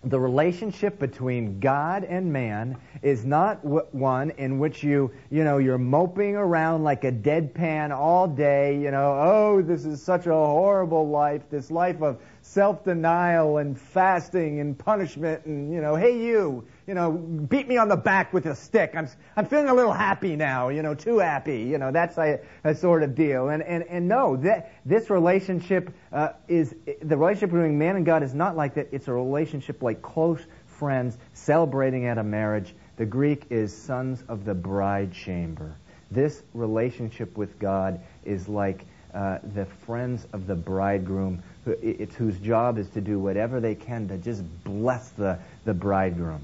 the 0.03 0.19
relationship 0.19 0.99
between 0.99 1.61
God 1.61 2.05
and 2.05 2.33
man 2.33 2.79
is 3.03 3.27
not 3.27 3.63
one 3.63 4.31
in 4.31 4.59
which 4.59 4.83
you, 4.83 5.11
you 5.31 5.45
know, 5.45 5.59
you're 5.59 5.77
moping 5.77 6.37
around 6.37 6.85
like 6.85 7.05
a 7.05 7.13
deadpan 7.13 7.95
all 7.95 8.27
day, 8.27 8.79
you 8.81 8.91
know, 8.91 9.13
oh, 9.21 9.63
this 9.63 9.85
is 9.85 10.03
such 10.03 10.27
a 10.27 10.33
horrible 10.33 11.09
life, 11.11 11.43
this 11.51 11.71
life 11.71 12.01
of 12.01 12.19
self-denial 12.41 13.59
and 13.59 13.79
fasting 13.79 14.61
and 14.61 14.79
punishment 14.79 15.45
and, 15.45 15.71
you 15.73 15.83
know, 15.83 15.97
hey 15.97 16.19
you, 16.19 16.65
you 16.91 16.95
know, 16.95 17.13
beat 17.13 17.69
me 17.69 17.77
on 17.77 17.87
the 17.87 17.95
back 17.95 18.33
with 18.33 18.47
a 18.47 18.57
stick. 18.57 18.95
I'm, 18.97 19.09
I'm 19.37 19.47
feeling 19.47 19.69
a 19.69 19.75
little 19.75 19.93
happy 19.93 20.35
now, 20.35 20.71
you 20.71 20.83
know, 20.83 20.93
too 20.93 21.21
happy. 21.21 21.61
You 21.61 21.79
know, 21.79 21.93
that's 21.93 22.19
a, 22.19 22.41
a 22.65 22.75
sort 22.75 23.05
of 23.05 23.15
deal. 23.15 23.49
And, 23.49 23.63
and, 23.63 23.85
and 23.85 24.09
no, 24.09 24.37
that, 24.39 24.73
this 24.85 25.09
relationship 25.09 25.95
uh, 26.13 26.31
is, 26.49 26.75
the 27.01 27.17
relationship 27.17 27.51
between 27.51 27.79
man 27.79 27.95
and 27.95 28.05
God 28.05 28.25
is 28.25 28.35
not 28.35 28.57
like 28.57 28.75
that. 28.75 28.89
It's 28.91 29.07
a 29.07 29.13
relationship 29.13 29.85
like 29.85 30.03
close 30.03 30.41
friends 30.67 31.17
celebrating 31.33 32.07
at 32.07 32.19
a 32.19 32.25
marriage. 32.25 32.75
The 32.97 33.07
Greek 33.07 33.47
is 33.51 33.73
sons 33.73 34.25
of 34.27 34.45
the 34.45 34.55
bride 34.55 35.13
chamber. 35.13 35.77
This 36.11 36.43
relationship 36.55 37.39
with 37.39 37.57
God 37.61 38.01
is 38.25 38.49
like 38.49 38.85
uh, 39.15 39.39
the 39.55 39.67
friends 39.87 40.27
of 40.33 40.49
the 40.49 40.57
bridegroom. 40.57 41.45
It's 41.67 42.17
whose 42.17 42.37
job 42.41 42.79
is 42.79 42.89
to 42.91 43.01
do 43.01 43.21
whatever 43.21 43.61
they 43.61 43.77
can 43.77 44.09
to 44.09 44.17
just 44.17 44.43
bless 44.65 45.09
the, 45.11 45.39
the 45.65 45.73
bridegroom. 45.73 46.43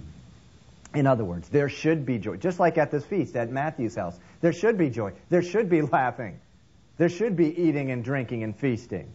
In 0.97 1.07
other 1.07 1.27
words, 1.27 1.51
there 1.51 1.69
should 1.69 2.07
be 2.07 2.19
joy. 2.19 2.39
Just 2.39 2.59
like 2.59 2.79
at 2.79 2.91
this 2.91 3.05
feast 3.05 3.37
at 3.37 3.51
Matthew's 3.51 3.95
house, 3.97 4.19
there 4.41 4.55
should 4.55 4.79
be 4.79 4.89
joy. 4.89 5.13
There 5.29 5.43
should 5.43 5.69
be 5.69 5.83
laughing. 5.93 6.41
There 6.97 7.11
should 7.11 7.37
be 7.37 7.49
eating 7.63 7.91
and 7.91 8.03
drinking 8.03 8.43
and 8.43 8.57
feasting. 8.57 9.13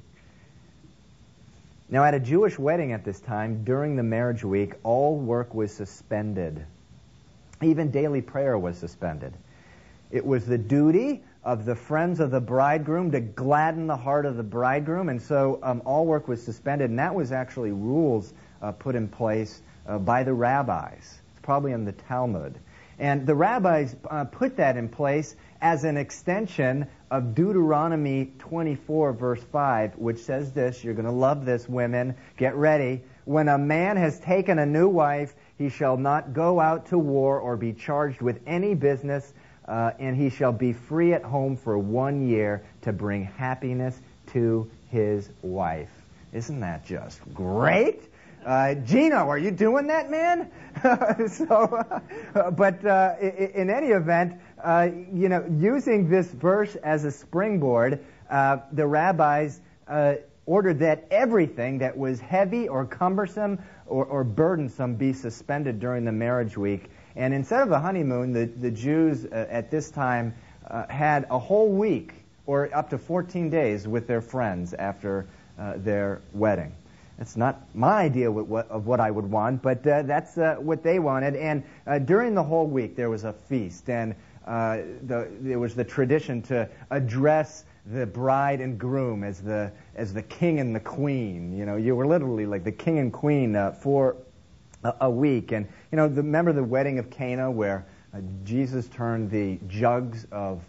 Now, 1.90 2.04
at 2.04 2.14
a 2.14 2.20
Jewish 2.20 2.60
wedding 2.60 2.92
at 2.94 3.04
this 3.04 3.20
time, 3.20 3.64
during 3.64 3.96
the 3.96 4.04
marriage 4.04 4.44
week, 4.44 4.76
all 4.84 5.18
work 5.18 5.56
was 5.56 5.74
suspended. 5.74 6.64
Even 7.64 7.90
daily 7.90 8.22
prayer 8.22 8.60
was 8.60 8.78
suspended. 8.78 9.34
It 10.12 10.24
was 10.24 10.46
the 10.46 10.60
duty 10.60 11.24
of 11.44 11.66
the 11.66 11.76
friends 11.76 12.20
of 12.20 12.30
the 12.30 12.40
bridegroom 12.40 13.10
to 13.12 13.22
gladden 13.22 13.88
the 13.88 13.98
heart 13.98 14.28
of 14.28 14.38
the 14.38 14.44
bridegroom, 14.44 15.10
and 15.10 15.20
so 15.20 15.58
um, 15.64 15.82
all 15.84 16.06
work 16.06 16.28
was 16.28 16.44
suspended, 16.44 16.92
and 16.92 17.00
that 17.00 17.16
was 17.16 17.32
actually 17.32 17.72
rules 17.72 18.32
uh, 18.62 18.72
put 18.72 18.94
in 18.94 19.08
place 19.08 19.64
uh, 19.88 19.98
by 19.98 20.22
the 20.22 20.34
rabbis. 20.34 21.21
Probably 21.42 21.72
in 21.72 21.86
the 21.86 21.92
Talmud. 21.92 22.60
And 23.00 23.26
the 23.26 23.34
rabbis 23.34 23.96
uh, 24.10 24.26
put 24.26 24.58
that 24.58 24.78
in 24.78 24.88
place 24.88 25.36
as 25.60 25.84
an 25.84 25.98
extension 25.98 26.86
of 27.10 27.34
Deuteronomy 27.34 28.32
24, 28.38 29.14
verse 29.14 29.44
5, 29.52 29.98
which 29.98 30.20
says 30.20 30.52
this 30.52 30.84
You're 30.84 30.94
going 30.94 31.06
to 31.06 31.12
love 31.12 31.44
this, 31.44 31.68
women. 31.68 32.16
Get 32.38 32.56
ready. 32.56 33.02
When 33.26 33.48
a 33.48 33.58
man 33.58 33.98
has 33.98 34.20
taken 34.20 34.60
a 34.60 34.66
new 34.66 34.88
wife, 34.88 35.34
he 35.58 35.70
shall 35.70 35.98
not 35.98 36.34
go 36.34 36.60
out 36.60 36.88
to 36.88 36.98
war 36.98 37.40
or 37.40 37.58
be 37.58 37.74
charged 37.74 38.22
with 38.22 38.40
any 38.46 38.76
business, 38.76 39.34
uh, 39.68 39.92
and 40.00 40.16
he 40.16 40.30
shall 40.30 40.52
be 40.52 40.74
free 40.74 41.14
at 41.14 41.24
home 41.24 41.56
for 41.56 41.78
one 41.78 42.28
year 42.28 42.64
to 42.82 42.94
bring 42.94 43.24
happiness 43.24 44.00
to 44.28 44.70
his 44.90 45.30
wife. 45.42 45.90
Isn't 46.34 46.60
that 46.62 46.86
just 46.86 47.20
great? 47.34 48.11
Uh, 48.46 48.74
Gino, 48.74 49.30
are 49.30 49.38
you 49.38 49.52
doing 49.52 49.88
that, 49.88 50.10
man? 50.10 50.52
so, 51.30 52.02
uh, 52.34 52.52
but 52.52 52.84
uh, 52.84 53.16
in, 53.20 53.70
any 53.70 53.90
event, 53.90 54.34
uh, 54.64 54.90
you 55.14 55.30
know, 55.30 55.46
using 55.60 56.10
this 56.10 56.28
verse 56.28 56.76
as 56.78 57.06
a 57.06 57.12
springboard, 57.12 58.04
uh, 58.32 58.58
the 58.72 58.88
rabbis 58.88 59.62
uh, 59.88 60.16
ordered 60.48 60.80
that 60.80 61.06
everything 61.12 61.78
that 61.80 61.96
was 61.96 62.20
heavy 62.20 62.68
or 62.68 62.84
cumbersome 62.84 63.60
or, 63.86 64.06
or, 64.06 64.24
burdensome 64.24 64.96
be 64.96 65.14
suspended 65.14 65.80
during 65.80 66.04
the 66.04 66.12
marriage 66.12 66.58
week. 66.58 66.90
And 67.16 67.36
instead 67.36 67.62
of 67.62 67.72
a 67.72 67.80
honeymoon, 67.80 68.32
the, 68.32 68.46
the 68.46 68.72
Jews 68.72 69.26
at 69.26 69.70
this 69.70 69.92
time 69.92 70.34
had 70.90 71.28
a 71.30 71.38
whole 71.38 71.70
week 71.70 72.14
or 72.48 72.74
up 72.74 72.90
to 72.90 72.98
14 72.98 73.50
days 73.50 73.88
with 73.88 74.08
their 74.08 74.22
friends 74.22 74.74
after 74.74 75.28
their 75.78 76.22
wedding. 76.34 76.74
That's 77.22 77.38
not 77.38 77.62
my 77.76 78.02
idea 78.02 78.32
of 78.32 78.88
what 78.88 79.00
I 79.00 79.12
would 79.12 79.30
want, 79.30 79.62
but 79.62 79.86
uh, 79.86 80.02
that's 80.02 80.40
uh, 80.40 80.56
what 80.56 80.82
they 80.82 80.98
wanted. 80.98 81.36
And 81.36 81.62
uh, 81.86 82.00
during 82.00 82.34
the 82.34 82.42
whole 82.42 82.66
week, 82.66 82.96
there 82.96 83.12
was 83.12 83.26
a 83.26 83.32
feast, 83.32 83.92
and 83.92 84.16
uh, 84.48 84.78
the, 85.04 85.30
there 85.40 85.60
was 85.60 85.76
the 85.76 85.84
tradition 85.84 86.42
to 86.42 86.68
address 86.90 87.66
the 87.94 88.08
bride 88.08 88.60
and 88.60 88.80
groom 88.80 89.24
as 89.24 89.40
the 89.40 89.72
as 89.96 90.16
the 90.16 90.24
king 90.24 90.60
and 90.60 90.76
the 90.76 90.80
queen. 90.80 91.56
You 91.56 91.68
know, 91.68 91.76
you 91.76 91.96
were 91.96 92.08
literally 92.08 92.48
like 92.48 92.64
the 92.64 92.72
king 92.72 92.98
and 92.98 93.14
queen 93.14 93.56
uh, 93.56 93.74
for 93.74 94.16
a, 94.84 94.96
a, 95.02 95.10
week. 95.12 95.52
And 95.52 95.68
you 95.92 95.98
know, 95.98 96.08
the, 96.08 96.24
remember 96.24 96.54
the 96.54 96.64
wedding 96.64 96.98
of 96.98 97.12
Cana, 97.12 97.52
where 97.52 97.86
uh, 98.16 98.22
Jesus 98.44 98.88
turned 98.88 99.30
the 99.30 99.60
jugs 99.68 100.26
of 100.32 100.64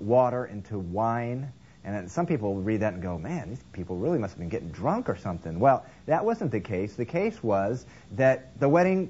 water 0.00 0.46
into 0.46 0.80
wine. 0.80 1.52
And 1.86 2.10
some 2.10 2.26
people 2.26 2.56
read 2.56 2.80
that 2.80 2.94
and 2.94 3.02
go, 3.02 3.16
man, 3.16 3.48
these 3.50 3.62
people 3.72 3.96
really 3.96 4.18
must 4.18 4.32
have 4.32 4.40
been 4.40 4.48
getting 4.48 4.70
drunk 4.70 5.08
or 5.08 5.14
something. 5.16 5.60
Well, 5.60 5.86
that 6.06 6.24
wasn't 6.24 6.50
the 6.50 6.58
case. 6.58 6.94
The 6.94 7.04
case 7.04 7.40
was 7.44 7.86
that 8.12 8.58
the 8.58 8.68
wedding, 8.68 9.08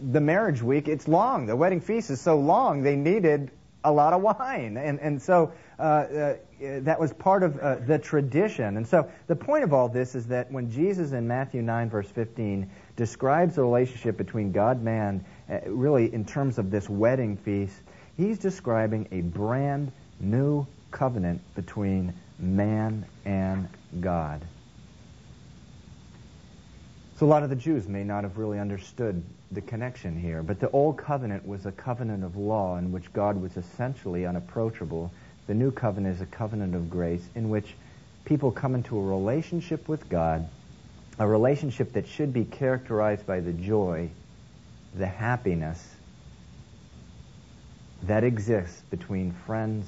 the 0.00 0.22
marriage 0.22 0.62
week, 0.62 0.88
it's 0.88 1.06
long. 1.06 1.44
The 1.44 1.54
wedding 1.54 1.82
feast 1.82 2.08
is 2.08 2.22
so 2.22 2.40
long, 2.40 2.82
they 2.82 2.96
needed 2.96 3.50
a 3.84 3.92
lot 3.92 4.14
of 4.14 4.22
wine. 4.22 4.78
And, 4.78 4.98
and 5.00 5.20
so 5.20 5.52
uh, 5.78 5.82
uh, 5.82 6.36
that 6.60 6.98
was 6.98 7.12
part 7.12 7.42
of 7.42 7.58
uh, 7.58 7.76
the 7.76 7.98
tradition. 7.98 8.78
And 8.78 8.88
so 8.88 9.10
the 9.26 9.36
point 9.36 9.64
of 9.64 9.74
all 9.74 9.90
this 9.90 10.14
is 10.14 10.26
that 10.28 10.50
when 10.50 10.70
Jesus 10.70 11.12
in 11.12 11.28
Matthew 11.28 11.60
9, 11.60 11.90
verse 11.90 12.08
15, 12.08 12.70
describes 12.96 13.56
the 13.56 13.62
relationship 13.62 14.16
between 14.16 14.50
God 14.50 14.82
man, 14.82 15.26
uh, 15.50 15.58
really 15.66 16.12
in 16.12 16.24
terms 16.24 16.56
of 16.56 16.70
this 16.70 16.88
wedding 16.88 17.36
feast, 17.36 17.76
he's 18.16 18.38
describing 18.38 19.08
a 19.12 19.20
brand 19.20 19.92
new 20.24 20.66
covenant 20.90 21.40
between 21.54 22.14
man 22.38 23.04
and 23.24 23.68
God. 24.00 24.42
So 27.16 27.26
a 27.26 27.28
lot 27.28 27.44
of 27.44 27.50
the 27.50 27.56
Jews 27.56 27.86
may 27.86 28.02
not 28.02 28.24
have 28.24 28.38
really 28.38 28.58
understood 28.58 29.22
the 29.52 29.60
connection 29.60 30.18
here, 30.18 30.42
but 30.42 30.58
the 30.58 30.70
old 30.70 30.98
covenant 30.98 31.46
was 31.46 31.64
a 31.64 31.72
covenant 31.72 32.24
of 32.24 32.36
law 32.36 32.76
in 32.76 32.90
which 32.90 33.12
God 33.12 33.40
was 33.40 33.56
essentially 33.56 34.26
unapproachable. 34.26 35.12
The 35.46 35.54
new 35.54 35.70
covenant 35.70 36.16
is 36.16 36.20
a 36.20 36.26
covenant 36.26 36.74
of 36.74 36.90
grace 36.90 37.24
in 37.36 37.50
which 37.50 37.74
people 38.24 38.50
come 38.50 38.74
into 38.74 38.98
a 38.98 39.02
relationship 39.02 39.88
with 39.88 40.08
God, 40.08 40.48
a 41.18 41.26
relationship 41.26 41.92
that 41.92 42.08
should 42.08 42.32
be 42.32 42.44
characterized 42.44 43.26
by 43.26 43.40
the 43.40 43.52
joy, 43.52 44.10
the 44.96 45.06
happiness 45.06 45.94
that 48.04 48.24
exists 48.24 48.82
between 48.90 49.32
friends 49.46 49.86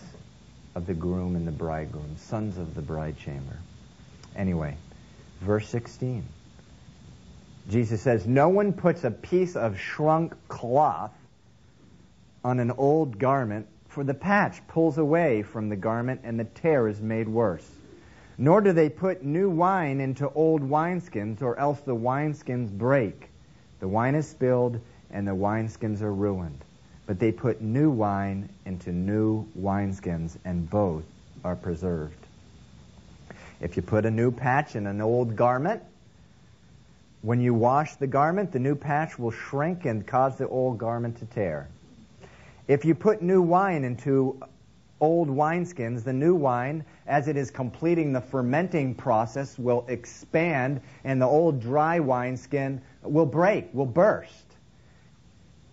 of 0.76 0.86
the 0.86 0.94
groom 0.94 1.36
and 1.36 1.48
the 1.48 1.52
bridegroom, 1.52 2.16
sons 2.18 2.58
of 2.58 2.74
the 2.74 2.82
bride 2.82 3.16
chamber. 3.16 3.56
Anyway, 4.36 4.76
verse 5.40 5.66
16. 5.70 6.22
Jesus 7.70 8.02
says, 8.02 8.26
No 8.26 8.50
one 8.50 8.74
puts 8.74 9.02
a 9.02 9.10
piece 9.10 9.56
of 9.56 9.80
shrunk 9.80 10.34
cloth 10.48 11.14
on 12.44 12.60
an 12.60 12.70
old 12.72 13.18
garment, 13.18 13.66
for 13.88 14.04
the 14.04 14.12
patch 14.12 14.60
pulls 14.68 14.98
away 14.98 15.42
from 15.42 15.70
the 15.70 15.76
garment 15.76 16.20
and 16.24 16.38
the 16.38 16.44
tear 16.44 16.88
is 16.88 17.00
made 17.00 17.26
worse. 17.26 17.66
Nor 18.36 18.60
do 18.60 18.72
they 18.72 18.90
put 18.90 19.24
new 19.24 19.48
wine 19.48 19.98
into 20.02 20.28
old 20.28 20.60
wineskins, 20.60 21.40
or 21.40 21.58
else 21.58 21.80
the 21.80 21.96
wineskins 21.96 22.70
break. 22.70 23.30
The 23.80 23.88
wine 23.88 24.14
is 24.14 24.28
spilled, 24.28 24.78
and 25.10 25.26
the 25.26 25.34
wineskins 25.34 26.02
are 26.02 26.12
ruined. 26.12 26.65
But 27.06 27.18
they 27.18 27.32
put 27.32 27.60
new 27.60 27.90
wine 27.90 28.48
into 28.64 28.92
new 28.92 29.46
wineskins, 29.58 30.36
and 30.44 30.68
both 30.68 31.04
are 31.44 31.56
preserved. 31.56 32.26
If 33.60 33.76
you 33.76 33.82
put 33.82 34.04
a 34.04 34.10
new 34.10 34.30
patch 34.30 34.76
in 34.76 34.86
an 34.86 35.00
old 35.00 35.36
garment, 35.36 35.82
when 37.22 37.40
you 37.40 37.54
wash 37.54 37.96
the 37.96 38.06
garment, 38.06 38.52
the 38.52 38.58
new 38.58 38.74
patch 38.74 39.18
will 39.18 39.30
shrink 39.30 39.84
and 39.84 40.06
cause 40.06 40.36
the 40.36 40.48
old 40.48 40.78
garment 40.78 41.18
to 41.18 41.26
tear. 41.26 41.68
If 42.68 42.84
you 42.84 42.94
put 42.94 43.22
new 43.22 43.40
wine 43.40 43.84
into 43.84 44.40
old 45.00 45.28
wineskins, 45.28 46.04
the 46.04 46.12
new 46.12 46.34
wine, 46.34 46.84
as 47.06 47.28
it 47.28 47.36
is 47.36 47.50
completing 47.50 48.12
the 48.12 48.20
fermenting 48.20 48.94
process, 48.94 49.58
will 49.58 49.84
expand 49.88 50.80
and 51.04 51.20
the 51.20 51.26
old 51.26 51.60
dry 51.60 51.98
wineskin 52.00 52.80
will 53.02 53.26
break, 53.26 53.72
will 53.72 53.86
burst. 53.86 54.45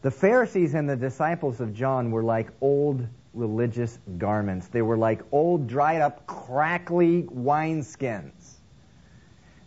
The 0.04 0.12
Pharisees 0.12 0.74
and 0.74 0.90
the 0.90 0.98
disciples 0.98 1.62
of 1.62 1.74
John 1.74 2.12
were 2.12 2.24
like 2.24 2.50
old 2.60 3.08
religious 3.34 3.98
garments. 4.18 4.68
They 4.68 4.82
were 4.82 4.98
like 4.98 5.22
old, 5.32 5.66
dried 5.66 6.02
up, 6.02 6.28
crackly 6.28 7.24
wineskins. 7.24 8.56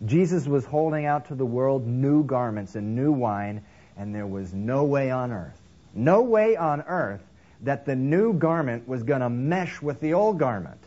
Jesus 0.05 0.45
was 0.45 0.63
holding 0.63 1.07
out 1.07 1.25
to 1.29 1.35
the 1.35 1.45
world 1.45 1.87
new 1.87 2.23
garments 2.23 2.75
and 2.75 2.95
new 2.95 3.11
wine, 3.11 3.63
and 3.97 4.13
there 4.13 4.27
was 4.27 4.53
no 4.53 4.83
way 4.83 5.09
on 5.09 5.31
earth, 5.31 5.59
no 5.95 6.21
way 6.21 6.55
on 6.55 6.81
earth 6.81 7.23
that 7.63 7.87
the 7.87 7.95
new 7.95 8.31
garment 8.33 8.87
was 8.87 9.01
going 9.01 9.21
to 9.21 9.31
mesh 9.31 9.81
with 9.81 9.99
the 10.01 10.13
old 10.13 10.37
garment, 10.37 10.83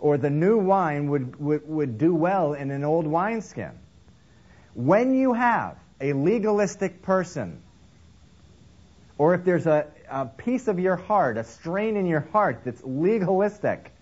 or 0.00 0.16
the 0.16 0.30
new 0.30 0.56
wine 0.56 1.10
would, 1.10 1.36
would, 1.36 1.68
would 1.68 1.98
do 1.98 2.14
well 2.14 2.54
in 2.54 2.70
an 2.70 2.82
old 2.82 3.06
wineskin. 3.06 3.78
When 4.72 5.14
you 5.14 5.34
have 5.34 5.76
a 6.00 6.14
legalistic 6.14 7.02
person 7.02 7.62
or 9.18 9.34
if 9.34 9.44
there's 9.44 9.66
a, 9.66 9.86
a 10.10 10.26
piece 10.26 10.68
of 10.68 10.78
your 10.78 10.96
heart, 10.96 11.36
a 11.36 11.44
strain 11.44 11.96
in 11.96 12.06
your 12.06 12.20
heart 12.32 12.60
that's 12.64 12.82
legalistic, 12.84 13.92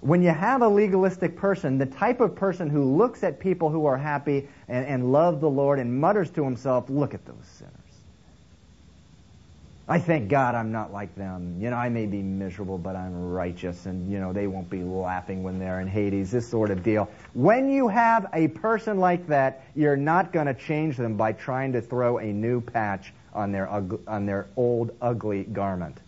when 0.00 0.22
you 0.22 0.30
have 0.30 0.62
a 0.62 0.68
legalistic 0.68 1.36
person, 1.36 1.78
the 1.78 1.86
type 1.86 2.20
of 2.20 2.34
person 2.34 2.70
who 2.70 2.84
looks 2.84 3.24
at 3.24 3.40
people 3.40 3.70
who 3.70 3.86
are 3.86 3.96
happy 3.96 4.48
and, 4.68 4.86
and 4.86 5.12
love 5.12 5.40
the 5.40 5.50
Lord 5.50 5.78
and 5.78 6.00
mutters 6.00 6.30
to 6.30 6.44
himself, 6.44 6.88
look 6.88 7.12
at 7.12 7.24
those 7.26 7.46
sinners. 7.58 7.72
I 9.88 10.00
thank 10.00 10.28
God 10.28 10.56
I'm 10.56 10.72
not 10.72 10.92
like 10.92 11.14
them. 11.14 11.60
You 11.60 11.70
know, 11.70 11.76
I 11.76 11.88
may 11.88 12.06
be 12.06 12.20
miserable, 12.20 12.76
but 12.76 12.96
I'm 12.96 13.30
righteous, 13.30 13.86
and, 13.86 14.10
you 14.10 14.18
know, 14.18 14.32
they 14.32 14.48
won't 14.48 14.68
be 14.68 14.82
laughing 14.82 15.44
when 15.44 15.60
they're 15.60 15.80
in 15.80 15.86
Hades, 15.86 16.32
this 16.32 16.48
sort 16.48 16.72
of 16.72 16.82
deal. 16.82 17.08
When 17.34 17.70
you 17.70 17.86
have 17.86 18.26
a 18.32 18.48
person 18.48 18.98
like 18.98 19.28
that, 19.28 19.64
you're 19.76 19.96
not 19.96 20.32
going 20.32 20.46
to 20.46 20.54
change 20.54 20.96
them 20.96 21.16
by 21.16 21.32
trying 21.32 21.72
to 21.74 21.80
throw 21.80 22.18
a 22.18 22.26
new 22.26 22.60
patch 22.60 23.12
on 23.36 23.52
their, 23.52 23.68
on 23.68 24.26
their 24.26 24.46
old, 24.56 24.90
ugly 25.00 25.44
garment. 25.44 25.98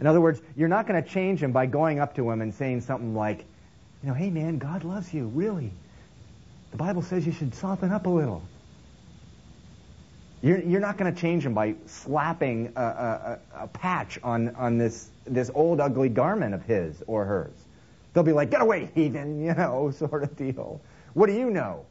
In 0.00 0.06
other 0.06 0.20
words, 0.20 0.40
you're 0.56 0.68
not 0.68 0.88
going 0.88 1.00
to 1.00 1.08
change 1.08 1.40
him 1.40 1.52
by 1.52 1.66
going 1.66 2.00
up 2.00 2.16
to 2.16 2.28
him 2.28 2.40
and 2.40 2.52
saying 2.52 2.80
something 2.80 3.14
like, 3.14 3.44
you 4.02 4.08
know, 4.08 4.14
hey 4.14 4.30
man, 4.30 4.58
God 4.58 4.82
loves 4.82 5.14
you, 5.14 5.28
really. 5.28 5.70
The 6.72 6.76
Bible 6.76 7.02
says 7.02 7.24
you 7.24 7.32
should 7.32 7.54
soften 7.54 7.92
up 7.92 8.06
a 8.06 8.10
little. 8.10 8.42
You're, 10.42 10.58
you're 10.58 10.80
not 10.80 10.98
going 10.98 11.14
to 11.14 11.20
change 11.20 11.46
him 11.46 11.54
by 11.54 11.76
slapping 11.86 12.72
a, 12.74 12.82
a, 12.82 13.38
a, 13.60 13.68
patch 13.68 14.18
on, 14.24 14.56
on 14.56 14.76
this, 14.76 15.08
this 15.24 15.52
old 15.54 15.78
ugly 15.78 16.08
garment 16.08 16.52
of 16.52 16.64
his 16.64 17.00
or 17.06 17.24
hers. 17.24 17.54
They'll 18.12 18.24
be 18.24 18.32
like, 18.32 18.50
get 18.50 18.60
away, 18.60 18.90
heathen, 18.92 19.40
you 19.44 19.54
know, 19.54 19.92
sort 19.92 20.24
of 20.24 20.36
deal. 20.36 20.80
What 21.14 21.26
do 21.26 21.34
you 21.34 21.50
know? 21.50 21.86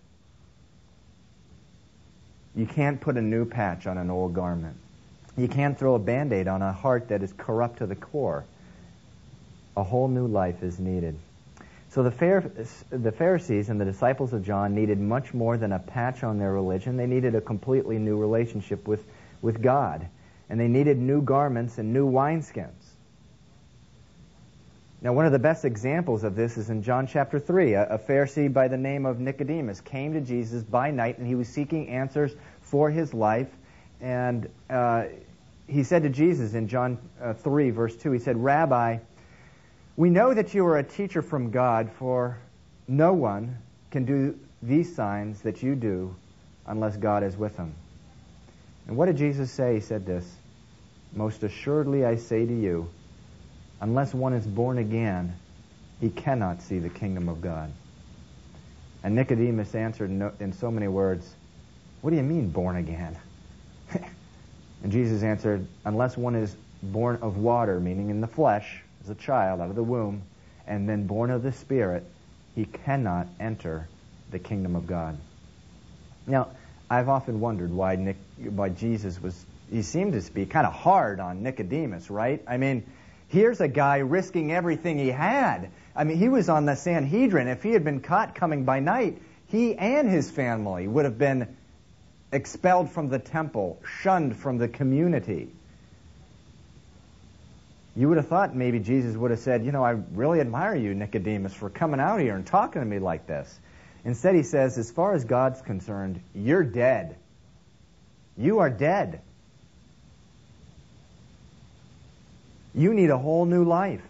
You 2.55 2.65
can't 2.65 2.99
put 2.99 3.17
a 3.17 3.21
new 3.21 3.45
patch 3.45 3.87
on 3.87 3.97
an 3.97 4.09
old 4.09 4.33
garment. 4.33 4.75
You 5.37 5.47
can't 5.47 5.77
throw 5.77 5.95
a 5.95 5.99
band 5.99 6.33
aid 6.33 6.47
on 6.47 6.61
a 6.61 6.73
heart 6.73 7.07
that 7.07 7.23
is 7.23 7.33
corrupt 7.37 7.79
to 7.79 7.87
the 7.87 7.95
core. 7.95 8.45
A 9.77 9.83
whole 9.83 10.09
new 10.09 10.27
life 10.27 10.61
is 10.61 10.79
needed. 10.79 11.17
So 11.89 12.03
the, 12.03 12.11
Pharisees 12.11 13.69
and 13.69 13.79
the 13.79 13.85
disciples 13.85 14.31
of 14.31 14.45
John 14.45 14.73
needed 14.73 14.99
much 14.99 15.33
more 15.33 15.57
than 15.57 15.73
a 15.73 15.79
patch 15.79 16.23
on 16.23 16.39
their 16.39 16.53
religion. 16.53 16.95
They 16.95 17.05
needed 17.05 17.35
a 17.35 17.41
completely 17.41 17.97
new 17.97 18.17
relationship 18.17 18.87
with, 18.87 19.03
with 19.41 19.61
God. 19.61 20.07
And 20.49 20.59
they 20.59 20.69
needed 20.69 20.97
new 20.97 21.21
garments 21.21 21.77
and 21.77 21.93
new 21.93 22.09
wineskins. 22.09 22.80
Now, 25.03 25.13
one 25.13 25.25
of 25.25 25.31
the 25.31 25.39
best 25.39 25.65
examples 25.65 26.23
of 26.23 26.35
this 26.35 26.57
is 26.57 26.69
in 26.69 26.83
John 26.83 27.07
chapter 27.07 27.39
3. 27.39 27.73
A, 27.73 27.95
a, 27.95 27.97
Pharisee 27.97 28.53
by 28.53 28.67
the 28.67 28.77
name 28.77 29.07
of 29.07 29.19
Nicodemus 29.19 29.81
came 29.81 30.13
to 30.13 30.21
Jesus 30.21 30.61
by 30.61 30.91
night 30.91 31.17
and 31.17 31.25
he 31.25 31.33
was 31.33 31.47
seeking 31.47 31.89
answers 31.89 32.31
for 32.61 32.91
his 32.91 33.11
life. 33.11 33.49
And 33.99 34.47
uh, 34.69 35.05
he 35.67 35.83
said 35.83 36.03
to 36.03 36.09
Jesus 36.09 36.53
in 36.53 36.67
John 36.67 36.99
uh, 37.19 37.33
3, 37.33 37.71
verse 37.71 37.95
2, 37.95 38.11
he 38.11 38.19
said, 38.19 38.37
Rabbi, 38.37 38.99
we 39.97 40.11
know 40.11 40.35
that 40.35 40.53
you 40.53 40.65
are 40.67 40.77
a 40.77 40.83
teacher 40.83 41.23
from 41.23 41.49
God, 41.49 41.89
for 41.97 42.37
no 42.87 43.13
one 43.13 43.57
can 43.89 44.05
do 44.05 44.37
these 44.61 44.95
signs 44.95 45.41
that 45.41 45.63
you 45.63 45.73
do 45.73 46.15
unless 46.67 46.95
God 46.95 47.23
is 47.23 47.35
with 47.35 47.57
him. 47.57 47.73
And 48.87 48.95
what 48.97 49.07
did 49.07 49.17
Jesus 49.17 49.51
say? 49.51 49.75
He 49.75 49.79
said 49.79 50.05
this 50.05 50.31
Most 51.13 51.41
assuredly 51.41 52.05
I 52.05 52.17
say 52.17 52.45
to 52.45 52.53
you, 52.53 52.87
unless 53.81 54.13
one 54.13 54.33
is 54.33 54.45
born 54.45 54.77
again, 54.77 55.35
he 55.99 56.09
cannot 56.09 56.61
see 56.61 56.79
the 56.79 56.89
kingdom 56.89 57.27
of 57.27 57.41
God. 57.41 57.71
And 59.03 59.15
Nicodemus 59.15 59.73
answered 59.75 60.09
in 60.39 60.53
so 60.53 60.71
many 60.71 60.87
words, 60.87 61.29
What 62.01 62.11
do 62.11 62.15
you 62.15 62.23
mean, 62.23 62.49
born 62.49 62.77
again? 62.77 63.17
and 64.83 64.91
Jesus 64.91 65.23
answered, 65.23 65.65
Unless 65.83 66.15
one 66.15 66.35
is 66.35 66.55
born 66.83 67.19
of 67.21 67.37
water, 67.37 67.79
meaning 67.79 68.09
in 68.09 68.21
the 68.21 68.27
flesh, 68.27 68.81
as 69.03 69.09
a 69.09 69.15
child 69.15 69.59
out 69.59 69.69
of 69.69 69.75
the 69.75 69.83
womb, 69.83 70.21
and 70.67 70.87
then 70.87 71.07
born 71.07 71.31
of 71.31 71.41
the 71.41 71.51
Spirit, 71.51 72.03
he 72.55 72.65
cannot 72.65 73.27
enter 73.39 73.87
the 74.29 74.39
kingdom 74.39 74.75
of 74.75 74.85
God. 74.85 75.17
Now, 76.27 76.49
I've 76.89 77.09
often 77.09 77.39
wondered 77.39 77.71
why 77.71 77.95
Nick, 77.95 78.17
why 78.37 78.69
Jesus 78.69 79.21
was 79.21 79.45
he 79.71 79.81
seemed 79.83 80.21
to 80.21 80.33
be 80.33 80.45
kind 80.45 80.67
of 80.67 80.73
hard 80.73 81.21
on 81.21 81.43
Nicodemus, 81.43 82.09
right? 82.09 82.43
I 82.45 82.57
mean, 82.57 82.83
here's 83.31 83.61
a 83.61 83.67
guy 83.67 83.99
risking 83.99 84.51
everything 84.51 84.97
he 84.97 85.07
had. 85.07 85.71
I 85.95 86.03
mean, 86.03 86.17
he 86.17 86.29
was 86.29 86.49
on 86.49 86.65
the 86.65 86.75
Sanhedrin. 86.75 87.47
If 87.47 87.63
he 87.63 87.71
had 87.71 87.83
been 87.83 88.01
caught 88.01 88.35
coming 88.35 88.65
by 88.65 88.79
night, 88.79 89.21
he 89.47 89.75
and 89.75 90.09
his 90.09 90.29
family 90.29 90.87
would 90.87 91.05
have 91.05 91.17
been 91.17 91.55
expelled 92.31 92.91
from 92.91 93.09
the 93.09 93.19
temple, 93.19 93.81
shunned 94.01 94.35
from 94.35 94.57
the 94.57 94.67
community. 94.67 95.49
You 97.95 98.09
would 98.09 98.17
have 98.17 98.27
thought 98.27 98.55
maybe 98.55 98.79
Jesus 98.79 99.15
would 99.15 99.31
have 99.31 99.39
said, 99.39 99.65
You 99.65 99.71
know, 99.71 99.83
I 99.83 99.91
really 99.91 100.39
admire 100.39 100.75
you, 100.75 100.93
Nicodemus, 100.93 101.53
for 101.53 101.69
coming 101.69 101.99
out 101.99 102.19
here 102.19 102.35
and 102.35 102.45
talking 102.45 102.81
to 102.81 102.85
me 102.85 102.99
like 102.99 103.27
this. 103.27 103.59
Instead, 104.03 104.35
he 104.35 104.43
says, 104.43 104.77
As 104.77 104.91
far 104.91 105.13
as 105.13 105.25
God's 105.25 105.61
concerned, 105.61 106.21
you're 106.33 106.63
dead. 106.63 107.17
You 108.37 108.59
are 108.59 108.69
dead. 108.69 109.21
You 112.73 112.93
need 112.93 113.09
a 113.09 113.17
whole 113.17 113.45
new 113.45 113.63
life. 113.63 114.01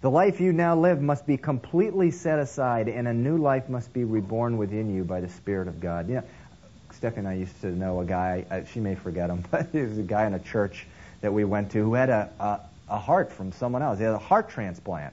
The 0.00 0.10
life 0.10 0.40
you 0.40 0.52
now 0.52 0.76
live 0.76 1.02
must 1.02 1.26
be 1.26 1.36
completely 1.36 2.10
set 2.10 2.38
aside, 2.38 2.88
and 2.88 3.06
a 3.06 3.12
new 3.12 3.36
life 3.36 3.68
must 3.68 3.92
be 3.92 4.04
reborn 4.04 4.56
within 4.56 4.94
you 4.94 5.04
by 5.04 5.20
the 5.20 5.28
Spirit 5.28 5.68
of 5.68 5.80
God. 5.80 6.08
You 6.08 6.14
know, 6.16 6.24
Stephanie 6.92 7.26
and 7.26 7.28
I 7.28 7.34
used 7.34 7.60
to 7.60 7.66
know 7.66 8.00
a 8.00 8.04
guy, 8.06 8.46
uh, 8.50 8.64
she 8.64 8.80
may 8.80 8.94
forget 8.94 9.28
him, 9.28 9.44
but 9.50 9.68
he 9.72 9.80
was 9.80 9.98
a 9.98 10.02
guy 10.02 10.26
in 10.26 10.34
a 10.34 10.38
church 10.38 10.86
that 11.20 11.32
we 11.32 11.44
went 11.44 11.72
to 11.72 11.78
who 11.78 11.94
had 11.94 12.08
a, 12.08 12.30
a, 12.40 12.60
a 12.94 12.98
heart 12.98 13.30
from 13.30 13.52
someone 13.52 13.82
else. 13.82 13.98
He 13.98 14.04
had 14.04 14.14
a 14.14 14.18
heart 14.18 14.48
transplant. 14.48 15.12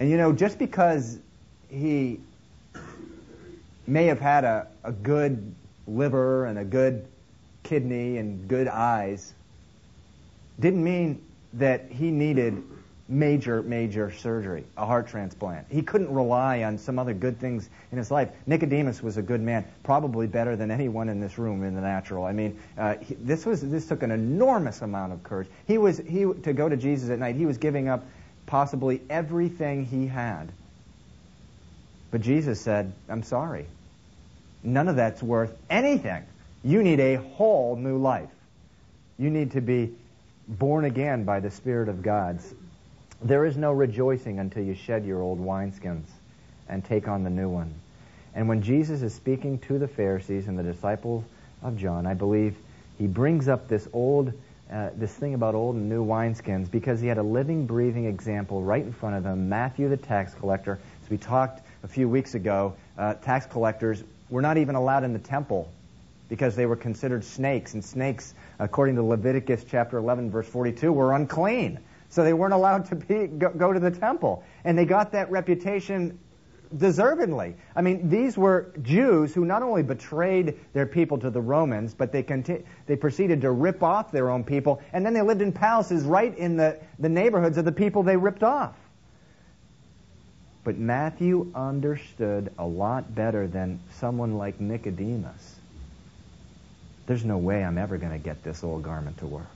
And 0.00 0.10
you 0.10 0.16
know, 0.16 0.32
just 0.32 0.58
because 0.58 1.18
he 1.68 2.20
may 3.86 4.06
have 4.06 4.20
had 4.20 4.44
a, 4.44 4.68
a 4.82 4.92
good 4.92 5.54
liver 5.86 6.46
and 6.46 6.58
a 6.58 6.64
good 6.64 7.06
kidney 7.64 8.18
and 8.18 8.46
good 8.46 8.68
eyes, 8.68 9.34
didn't 10.60 10.84
mean 10.84 11.20
that 11.54 11.90
he 11.90 12.12
needed 12.12 12.62
major, 13.08 13.62
major 13.62 14.10
surgery, 14.12 14.64
a 14.76 14.86
heart 14.86 15.08
transplant. 15.08 15.66
He 15.68 15.82
couldn't 15.82 16.12
rely 16.12 16.62
on 16.62 16.78
some 16.78 16.98
other 16.98 17.12
good 17.12 17.38
things 17.38 17.68
in 17.92 17.98
his 17.98 18.10
life. 18.10 18.30
Nicodemus 18.46 19.02
was 19.02 19.16
a 19.16 19.22
good 19.22 19.40
man, 19.40 19.64
probably 19.82 20.26
better 20.26 20.56
than 20.56 20.70
anyone 20.70 21.08
in 21.08 21.20
this 21.20 21.36
room 21.36 21.64
in 21.64 21.74
the 21.74 21.80
natural. 21.80 22.24
I 22.24 22.32
mean, 22.32 22.58
uh, 22.78 22.96
he, 22.96 23.14
this 23.14 23.44
was 23.44 23.60
this 23.60 23.86
took 23.86 24.02
an 24.02 24.10
enormous 24.10 24.80
amount 24.80 25.12
of 25.12 25.22
courage. 25.22 25.48
He 25.66 25.76
was 25.76 25.98
he 25.98 26.24
to 26.42 26.52
go 26.52 26.68
to 26.68 26.76
Jesus 26.76 27.10
at 27.10 27.18
night. 27.18 27.36
He 27.36 27.46
was 27.46 27.58
giving 27.58 27.88
up 27.88 28.06
possibly 28.46 29.02
everything 29.10 29.84
he 29.84 30.06
had. 30.06 30.50
But 32.10 32.22
Jesus 32.22 32.60
said, 32.60 32.92
"I'm 33.08 33.22
sorry. 33.22 33.66
None 34.62 34.88
of 34.88 34.96
that's 34.96 35.22
worth 35.22 35.54
anything. 35.68 36.24
You 36.64 36.82
need 36.82 36.98
a 36.98 37.16
whole 37.16 37.76
new 37.76 37.98
life. 37.98 38.30
You 39.18 39.28
need 39.28 39.52
to 39.52 39.60
be 39.60 39.94
born 40.48 40.86
again 40.86 41.24
by 41.24 41.40
the 41.40 41.50
Spirit 41.50 41.90
of 41.90 42.02
God." 42.02 42.40
There 43.22 43.44
is 43.44 43.56
no 43.56 43.72
rejoicing 43.72 44.38
until 44.38 44.64
you 44.64 44.74
shed 44.74 45.04
your 45.04 45.22
old 45.22 45.38
wineskins 45.38 46.06
and 46.68 46.84
take 46.84 47.06
on 47.06 47.22
the 47.22 47.30
new 47.30 47.48
one. 47.48 47.72
And 48.34 48.48
when 48.48 48.62
Jesus 48.62 49.02
is 49.02 49.14
speaking 49.14 49.58
to 49.60 49.78
the 49.78 49.88
Pharisees 49.88 50.48
and 50.48 50.58
the 50.58 50.62
disciples 50.62 51.24
of 51.62 51.76
John, 51.76 52.06
I 52.06 52.14
believe 52.14 52.56
he 52.98 53.06
brings 53.06 53.46
up 53.46 53.68
this 53.68 53.86
old, 53.92 54.32
uh, 54.70 54.90
this 54.96 55.12
thing 55.14 55.34
about 55.34 55.54
old 55.54 55.76
and 55.76 55.88
new 55.88 56.04
wineskins 56.04 56.70
because 56.70 57.00
he 57.00 57.06
had 57.06 57.18
a 57.18 57.22
living, 57.22 57.66
breathing 57.66 58.06
example 58.06 58.62
right 58.62 58.82
in 58.82 58.92
front 58.92 59.16
of 59.16 59.22
them. 59.22 59.48
Matthew, 59.48 59.88
the 59.88 59.96
tax 59.96 60.34
collector. 60.34 60.78
As 61.02 61.10
we 61.10 61.18
talked 61.18 61.62
a 61.82 61.88
few 61.88 62.08
weeks 62.08 62.34
ago, 62.34 62.74
uh, 62.98 63.14
tax 63.14 63.46
collectors 63.46 64.02
were 64.30 64.42
not 64.42 64.56
even 64.56 64.74
allowed 64.74 65.04
in 65.04 65.12
the 65.12 65.18
temple 65.18 65.70
because 66.28 66.56
they 66.56 66.66
were 66.66 66.76
considered 66.76 67.24
snakes, 67.24 67.74
and 67.74 67.84
snakes, 67.84 68.34
according 68.58 68.96
to 68.96 69.02
Leviticus 69.02 69.64
chapter 69.68 69.98
11, 69.98 70.30
verse 70.30 70.48
42, 70.48 70.92
were 70.92 71.12
unclean. 71.12 71.80
So 72.08 72.24
they 72.24 72.32
weren't 72.32 72.54
allowed 72.54 72.86
to 72.86 72.96
be, 72.96 73.26
go, 73.26 73.50
go 73.50 73.72
to 73.72 73.80
the 73.80 73.90
temple. 73.90 74.44
And 74.64 74.78
they 74.78 74.84
got 74.84 75.12
that 75.12 75.30
reputation 75.30 76.18
deservedly. 76.76 77.56
I 77.76 77.82
mean, 77.82 78.08
these 78.08 78.36
were 78.36 78.72
Jews 78.82 79.34
who 79.34 79.44
not 79.44 79.62
only 79.62 79.82
betrayed 79.82 80.58
their 80.72 80.86
people 80.86 81.18
to 81.18 81.30
the 81.30 81.40
Romans, 81.40 81.94
but 81.94 82.12
they 82.12 82.22
conti- 82.22 82.64
they 82.86 82.96
proceeded 82.96 83.42
to 83.42 83.50
rip 83.50 83.82
off 83.82 84.10
their 84.10 84.30
own 84.30 84.44
people, 84.44 84.82
and 84.92 85.04
then 85.04 85.14
they 85.14 85.22
lived 85.22 85.42
in 85.42 85.52
palaces 85.52 86.04
right 86.04 86.36
in 86.36 86.56
the, 86.56 86.80
the 86.98 87.08
neighborhoods 87.08 87.58
of 87.58 87.64
the 87.64 87.72
people 87.72 88.02
they 88.02 88.16
ripped 88.16 88.42
off. 88.42 88.76
But 90.64 90.78
Matthew 90.78 91.52
understood 91.54 92.52
a 92.58 92.66
lot 92.66 93.14
better 93.14 93.46
than 93.46 93.80
someone 93.90 94.38
like 94.38 94.60
Nicodemus. 94.60 95.53
There's 97.06 97.24
no 97.24 97.38
way 97.38 97.62
I'm 97.62 97.78
ever 97.78 97.98
going 97.98 98.12
to 98.12 98.18
get 98.18 98.42
this 98.42 98.64
old 98.64 98.82
garment 98.82 99.18
to 99.18 99.26
work. 99.26 99.46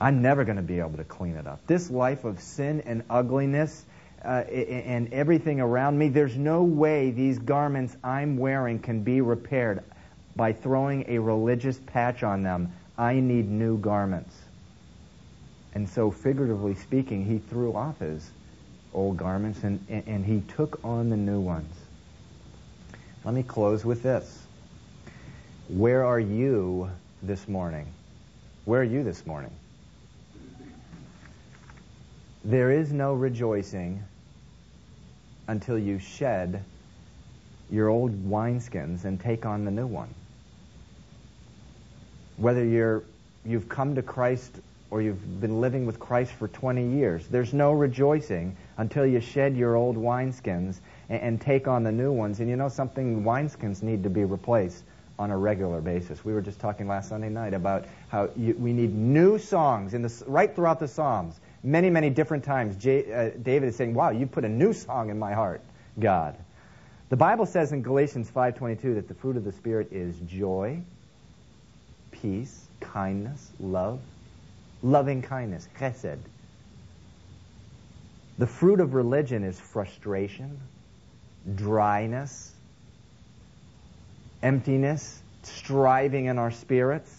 I'm 0.00 0.22
never 0.22 0.44
going 0.44 0.56
to 0.56 0.62
be 0.62 0.78
able 0.78 0.98
to 0.98 1.04
clean 1.04 1.36
it 1.36 1.46
up. 1.46 1.66
This 1.66 1.90
life 1.90 2.24
of 2.24 2.40
sin 2.40 2.82
and 2.86 3.02
ugliness 3.08 3.84
uh, 4.24 4.42
and 4.42 5.12
everything 5.12 5.60
around 5.60 5.98
me, 5.98 6.08
there's 6.08 6.36
no 6.36 6.62
way 6.62 7.10
these 7.10 7.38
garments 7.38 7.96
I'm 8.02 8.36
wearing 8.36 8.78
can 8.78 9.02
be 9.02 9.20
repaired 9.20 9.82
by 10.34 10.52
throwing 10.52 11.06
a 11.08 11.18
religious 11.18 11.78
patch 11.86 12.22
on 12.22 12.42
them. 12.42 12.72
I 12.98 13.14
need 13.14 13.48
new 13.48 13.78
garments. 13.78 14.34
And 15.74 15.88
so, 15.88 16.10
figuratively 16.10 16.74
speaking, 16.74 17.24
he 17.24 17.38
threw 17.38 17.74
off 17.74 17.98
his 18.00 18.28
old 18.94 19.16
garments 19.16 19.62
and, 19.62 19.84
and 19.88 20.24
he 20.24 20.40
took 20.40 20.80
on 20.82 21.10
the 21.10 21.16
new 21.16 21.40
ones. 21.40 21.72
Let 23.24 23.34
me 23.34 23.42
close 23.42 23.84
with 23.84 24.02
this. 24.02 24.45
Where 25.68 26.04
are 26.04 26.20
you 26.20 26.88
this 27.24 27.48
morning? 27.48 27.86
Where 28.66 28.82
are 28.82 28.84
you 28.84 29.02
this 29.02 29.26
morning? 29.26 29.50
There 32.44 32.70
is 32.70 32.92
no 32.92 33.14
rejoicing 33.14 34.00
until 35.48 35.76
you 35.76 35.98
shed 35.98 36.62
your 37.68 37.88
old 37.88 38.12
wineskins 38.30 39.04
and 39.04 39.20
take 39.20 39.44
on 39.44 39.64
the 39.64 39.72
new 39.72 39.88
one. 39.88 40.14
Whether 42.36 42.64
you're 42.64 43.02
you've 43.44 43.68
come 43.68 43.96
to 43.96 44.02
Christ 44.02 44.60
or 44.92 45.02
you've 45.02 45.40
been 45.40 45.60
living 45.60 45.84
with 45.84 45.98
Christ 45.98 46.30
for 46.30 46.46
20 46.46 46.92
years. 46.92 47.26
There's 47.26 47.52
no 47.52 47.72
rejoicing 47.72 48.56
until 48.76 49.04
you 49.04 49.18
shed 49.18 49.56
your 49.56 49.74
old 49.74 49.96
wineskins 49.96 50.78
and, 51.08 51.20
and 51.20 51.40
take 51.40 51.66
on 51.66 51.82
the 51.82 51.90
new 51.90 52.12
ones. 52.12 52.38
And 52.38 52.48
you 52.48 52.54
know 52.54 52.68
something? 52.68 53.24
Wineskins 53.24 53.82
need 53.82 54.04
to 54.04 54.10
be 54.10 54.24
replaced 54.24 54.84
on 55.18 55.30
a 55.30 55.36
regular 55.36 55.80
basis. 55.80 56.24
We 56.24 56.32
were 56.32 56.42
just 56.42 56.60
talking 56.60 56.86
last 56.86 57.08
Sunday 57.08 57.28
night 57.28 57.54
about 57.54 57.86
how 58.08 58.30
you, 58.36 58.54
we 58.58 58.72
need 58.72 58.94
new 58.94 59.38
songs 59.38 59.94
in 59.94 60.02
the, 60.02 60.24
right 60.26 60.54
throughout 60.54 60.78
the 60.78 60.88
Psalms. 60.88 61.40
Many, 61.62 61.90
many 61.90 62.10
different 62.10 62.44
times, 62.44 62.76
J, 62.76 63.12
uh, 63.12 63.30
David 63.42 63.70
is 63.70 63.76
saying, 63.76 63.94
"Wow, 63.94 64.10
you 64.10 64.26
put 64.26 64.44
a 64.44 64.48
new 64.48 64.72
song 64.72 65.10
in 65.10 65.18
my 65.18 65.32
heart, 65.32 65.60
God." 65.98 66.36
The 67.08 67.16
Bible 67.16 67.46
says 67.46 67.72
in 67.72 67.82
Galatians 67.82 68.30
5:22 68.30 68.94
that 68.94 69.08
the 69.08 69.14
fruit 69.14 69.36
of 69.36 69.44
the 69.44 69.52
Spirit 69.52 69.92
is 69.92 70.18
joy, 70.20 70.80
peace, 72.10 72.66
kindness, 72.80 73.52
love, 73.58 74.00
loving 74.82 75.22
kindness, 75.22 75.68
chesed. 75.78 76.18
The 78.38 78.46
fruit 78.46 78.80
of 78.80 78.92
religion 78.94 79.44
is 79.44 79.58
frustration, 79.58 80.60
dryness, 81.54 82.52
emptiness, 84.42 85.20
striving 85.42 86.26
in 86.26 86.38
our 86.38 86.50
spirits. 86.50 87.14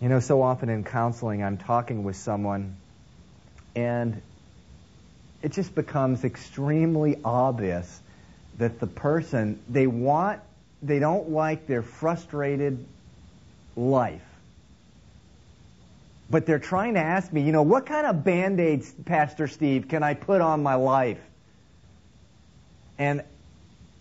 You 0.00 0.08
know, 0.08 0.20
so 0.20 0.42
often 0.42 0.68
in 0.68 0.82
counseling, 0.82 1.44
I'm 1.44 1.58
talking 1.58 2.02
with 2.02 2.16
someone, 2.16 2.76
and 3.76 4.20
it 5.42 5.52
just 5.52 5.74
becomes 5.74 6.24
extremely 6.24 7.18
obvious 7.24 8.00
that 8.58 8.80
the 8.80 8.86
person, 8.86 9.60
they 9.68 9.86
want, 9.86 10.40
they 10.82 10.98
don't 10.98 11.30
like 11.30 11.66
their 11.66 11.82
frustrated 11.82 12.84
life. 13.76 14.22
But 16.30 16.46
they're 16.46 16.58
trying 16.58 16.94
to 16.94 17.00
ask 17.00 17.32
me, 17.32 17.42
you 17.42 17.52
know, 17.52 17.62
what 17.62 17.86
kind 17.86 18.06
of 18.06 18.24
band 18.24 18.58
aids, 18.58 18.92
Pastor 19.04 19.46
Steve, 19.46 19.88
can 19.88 20.02
I 20.02 20.14
put 20.14 20.40
on 20.40 20.62
my 20.62 20.74
life? 20.74 21.20
And, 22.98 23.22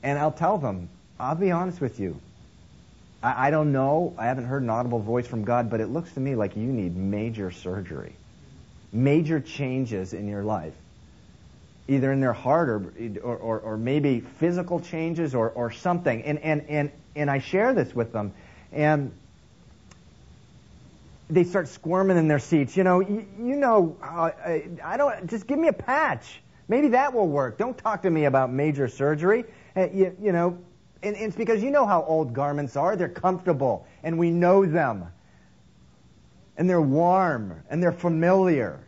and 0.03 0.19
I'll 0.19 0.31
tell 0.31 0.57
them, 0.57 0.89
I'll 1.19 1.35
be 1.35 1.51
honest 1.51 1.81
with 1.81 1.99
you. 1.99 2.19
I, 3.23 3.47
I 3.47 3.51
don't 3.51 3.71
know. 3.71 4.13
I 4.17 4.25
haven't 4.25 4.45
heard 4.45 4.63
an 4.63 4.69
audible 4.69 4.99
voice 4.99 5.27
from 5.27 5.43
God, 5.43 5.69
but 5.69 5.79
it 5.79 5.87
looks 5.87 6.11
to 6.13 6.19
me 6.19 6.35
like 6.35 6.55
you 6.55 6.63
need 6.63 6.95
major 6.95 7.51
surgery, 7.51 8.13
major 8.91 9.39
changes 9.39 10.13
in 10.13 10.27
your 10.27 10.43
life 10.43 10.73
either 11.87 12.11
in 12.11 12.21
their 12.21 12.33
heart 12.33 12.69
or, 12.69 12.93
or, 13.21 13.59
or, 13.59 13.77
maybe 13.77 14.21
physical 14.21 14.79
changes 14.79 15.35
or, 15.35 15.49
or 15.49 15.71
something. 15.71 16.23
And, 16.23 16.39
and, 16.39 16.63
and, 16.69 16.91
and 17.15 17.29
I 17.29 17.39
share 17.39 17.73
this 17.73 17.93
with 17.93 18.13
them. 18.13 18.33
And 18.71 19.11
they 21.29 21.43
start 21.43 21.67
squirming 21.67 22.17
in 22.17 22.27
their 22.27 22.39
seats. 22.39 22.77
You 22.77 22.83
know, 22.83 22.99
you, 22.99 23.25
you 23.37 23.55
know, 23.55 23.97
uh, 24.01 24.31
I, 24.45 24.63
I 24.83 24.97
don't, 24.97 25.29
just 25.29 25.47
give 25.47 25.59
me 25.59 25.67
a 25.67 25.73
patch. 25.73 26.41
Maybe 26.71 26.87
that 26.87 27.13
will 27.13 27.27
work. 27.27 27.57
Don't 27.57 27.77
talk 27.77 28.03
to 28.03 28.09
me 28.09 28.23
about 28.23 28.49
major 28.49 28.87
surgery. 28.87 29.43
Uh, 29.75 29.89
you, 29.93 30.15
you 30.21 30.31
know, 30.31 30.57
and, 31.03 31.17
and 31.17 31.25
it's 31.25 31.35
because 31.35 31.61
you 31.61 31.69
know 31.69 31.85
how 31.85 32.01
old 32.01 32.33
garments 32.33 32.77
are. 32.77 32.95
They're 32.95 33.09
comfortable, 33.09 33.85
and 34.03 34.17
we 34.17 34.31
know 34.31 34.65
them. 34.65 35.07
And 36.55 36.69
they're 36.69 36.81
warm, 36.81 37.61
and 37.69 37.83
they're 37.83 37.91
familiar. 37.91 38.79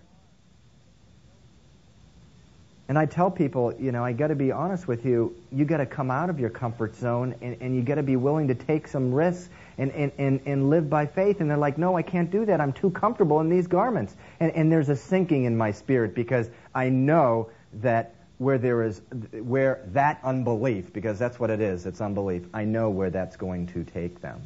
And 2.88 2.98
I 2.98 3.06
tell 3.06 3.30
people, 3.30 3.74
you 3.78 3.92
know, 3.92 4.06
I 4.06 4.14
got 4.14 4.28
to 4.28 4.36
be 4.36 4.54
honest 4.54 4.88
with 4.88 5.06
you. 5.06 5.36
You 5.52 5.66
got 5.66 5.78
to 5.78 5.86
come 5.86 6.10
out 6.10 6.30
of 6.30 6.40
your 6.40 6.52
comfort 6.52 6.96
zone, 6.96 7.36
and, 7.42 7.58
and 7.60 7.76
you 7.76 7.82
got 7.82 7.96
to 7.96 8.04
be 8.04 8.16
willing 8.16 8.48
to 8.48 8.56
take 8.56 8.88
some 8.88 9.14
risks 9.14 9.50
and, 9.78 9.92
and, 9.92 10.14
and, 10.18 10.40
and 10.46 10.70
live 10.70 10.90
by 10.90 11.06
faith. 11.06 11.42
And 11.42 11.50
they're 11.50 11.58
like, 11.58 11.78
no, 11.78 11.98
I 11.98 12.02
can't 12.02 12.32
do 12.32 12.46
that. 12.46 12.62
I'm 12.62 12.72
too 12.72 12.92
comfortable 12.92 13.42
in 13.42 13.50
these 13.50 13.68
garments. 13.68 14.16
And, 14.40 14.54
and 14.54 14.72
there's 14.72 14.88
a 14.88 14.96
sinking 14.96 15.44
in 15.44 15.58
my 15.58 15.72
spirit 15.72 16.16
because 16.16 16.50
I 16.74 16.88
know 16.88 17.50
that 17.82 18.16
where 18.38 18.58
there 18.58 18.84
is, 18.84 19.02
where 19.32 19.82
that 19.88 20.20
unbelief, 20.24 20.92
because 20.92 21.20
that's 21.20 21.40
what 21.40 21.50
it 21.50 21.62
is, 21.62 21.86
it's 21.86 22.02
unbelief, 22.02 22.44
I 22.54 22.66
know 22.66 22.90
where 22.90 23.10
that's 23.10 23.36
going 23.36 23.68
to 23.68 23.84
take 23.84 24.22
them. 24.22 24.42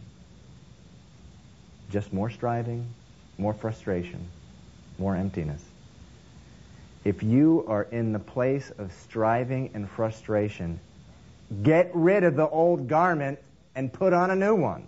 Just 1.90 2.14
more 2.14 2.30
striving, 2.30 2.86
more 3.38 3.54
frustration, 3.54 4.28
more 5.00 5.16
emptiness. 5.16 5.64
If 7.06 7.24
you 7.24 7.64
are 7.68 7.84
in 7.84 8.12
the 8.12 8.20
place 8.20 8.72
of 8.78 8.92
striving 8.92 9.72
and 9.74 9.90
frustration, 9.90 10.80
get 11.64 11.90
rid 11.94 12.24
of 12.24 12.36
the 12.36 12.50
old 12.50 12.88
garment 12.88 13.40
and 13.76 13.92
put 13.92 14.12
on 14.12 14.32
a 14.32 14.36
new 14.36 14.56
one. 14.56 14.84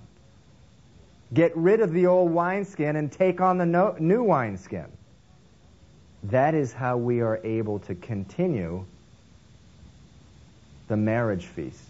Get 1.34 1.56
rid 1.56 1.80
of 1.80 1.94
the 1.94 2.08
old 2.08 2.32
wineskin 2.32 2.96
and 2.96 3.12
take 3.12 3.40
on 3.40 3.58
the 3.58 3.66
no, 3.66 3.96
new 4.00 4.24
wineskin. 4.24 4.92
That 6.24 6.54
is 6.54 6.74
how 6.74 6.98
we 6.98 7.22
are 7.22 7.40
able 7.44 7.80
to 7.80 7.96
continue 7.96 8.86
the 10.88 10.98
marriage 10.98 11.46
feast 11.46 11.84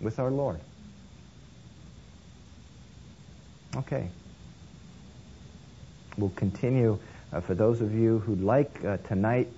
with 0.00 0.18
our 0.18 0.30
Lord. 0.30 0.60
Okay. 3.76 4.08
We'll 6.18 6.30
continue. 6.30 6.98
Uh, 7.32 7.40
for 7.40 7.54
those 7.54 7.80
of 7.80 7.94
you 7.94 8.18
who'd 8.18 8.42
like 8.42 8.84
uh, 8.84 8.96
tonight, 8.98 9.48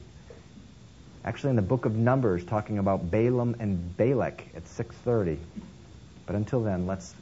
actually 1.25 1.51
in 1.51 1.57
the 1.57 1.63
book 1.63 1.87
of 1.87 1.97
Numbers, 1.97 2.45
talking 2.45 2.79
about 2.79 3.11
Balaam 3.11 3.57
and 3.59 3.97
Balak 3.97 4.45
at 4.55 4.65
6:30. 4.65 5.39
But 6.27 6.37
until 6.37 6.63
then, 6.63 6.87
let's 6.87 7.15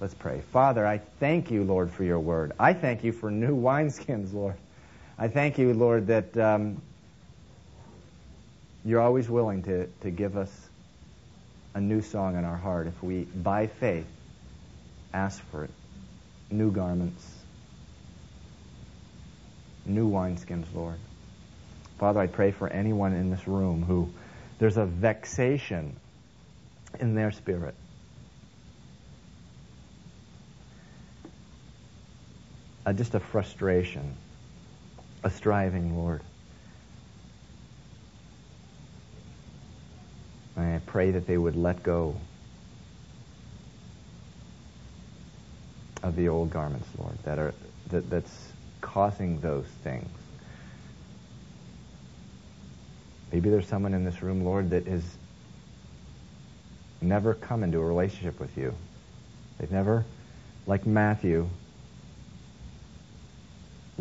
let's 0.00 0.14
pray. 0.14 0.40
Father, 0.52 0.86
I 0.86 0.98
thank 1.20 1.50
you, 1.50 1.62
Lord, 1.62 1.90
for 1.90 2.04
your 2.04 2.18
word. 2.18 2.52
I 2.58 2.72
thank 2.72 3.04
you 3.04 3.12
for 3.12 3.30
new 3.30 3.54
wineskins, 3.54 4.32
Lord. 4.32 4.56
I 5.18 5.28
thank 5.28 5.58
you, 5.58 5.72
Lord, 5.74 6.08
that 6.08 6.36
um, 6.36 6.82
you're 8.84 9.00
always 9.00 9.28
willing 9.28 9.62
to, 9.64 9.86
to 10.00 10.10
give 10.10 10.36
us 10.36 10.50
a 11.74 11.80
new 11.80 12.02
song 12.02 12.36
in 12.36 12.44
our 12.44 12.56
heart 12.56 12.86
if 12.86 13.02
we, 13.02 13.22
by 13.22 13.66
faith, 13.66 14.06
ask 15.12 15.42
for 15.50 15.64
it. 15.64 15.70
New 16.50 16.70
garments, 16.70 17.26
new 19.86 20.10
wineskins, 20.10 20.66
Lord. 20.74 20.98
Father, 21.98 22.20
I 22.20 22.26
pray 22.26 22.50
for 22.50 22.68
anyone 22.68 23.14
in 23.14 23.30
this 23.30 23.46
room 23.46 23.82
who 23.82 24.08
there's 24.58 24.76
a 24.76 24.84
vexation 24.84 25.96
in 27.00 27.14
their 27.14 27.30
spirit. 27.30 27.74
Uh, 32.84 32.92
just 32.92 33.14
a 33.14 33.20
frustration, 33.20 34.16
a 35.22 35.30
striving, 35.30 35.96
Lord. 35.96 36.20
I 40.56 40.80
pray 40.86 41.12
that 41.12 41.26
they 41.26 41.38
would 41.38 41.56
let 41.56 41.82
go 41.82 42.16
of 46.02 46.16
the 46.16 46.28
old 46.28 46.50
garments, 46.50 46.88
Lord, 46.98 47.16
that 47.24 47.38
are 47.38 47.54
that, 47.90 48.10
that's 48.10 48.52
causing 48.80 49.40
those 49.40 49.66
things. 49.84 50.08
Maybe 53.32 53.48
there's 53.48 53.66
someone 53.66 53.94
in 53.94 54.04
this 54.04 54.22
room, 54.22 54.44
Lord, 54.44 54.70
that 54.70 54.86
has 54.86 55.04
never 57.00 57.34
come 57.34 57.62
into 57.62 57.78
a 57.78 57.84
relationship 57.84 58.38
with 58.38 58.56
you. 58.58 58.74
They've 59.58 59.70
never, 59.70 60.04
like 60.66 60.86
Matthew, 60.86 61.48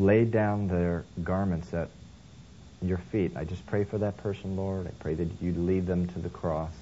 laid 0.01 0.31
down 0.31 0.67
their 0.67 1.03
garments 1.23 1.73
at 1.73 1.89
your 2.81 2.97
feet. 2.97 3.31
I 3.35 3.43
just 3.43 3.65
pray 3.67 3.83
for 3.83 3.97
that 3.99 4.17
person, 4.17 4.55
Lord. 4.55 4.87
I 4.87 4.91
pray 4.99 5.13
that 5.13 5.27
you'd 5.41 5.57
lead 5.57 5.85
them 5.85 6.07
to 6.07 6.19
the 6.19 6.29
cross. 6.29 6.73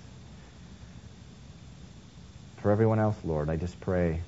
For 2.61 2.71
everyone 2.71 2.99
else, 2.99 3.17
Lord, 3.23 3.49
I 3.49 3.55
just 3.55 3.79
pray, 3.81 4.21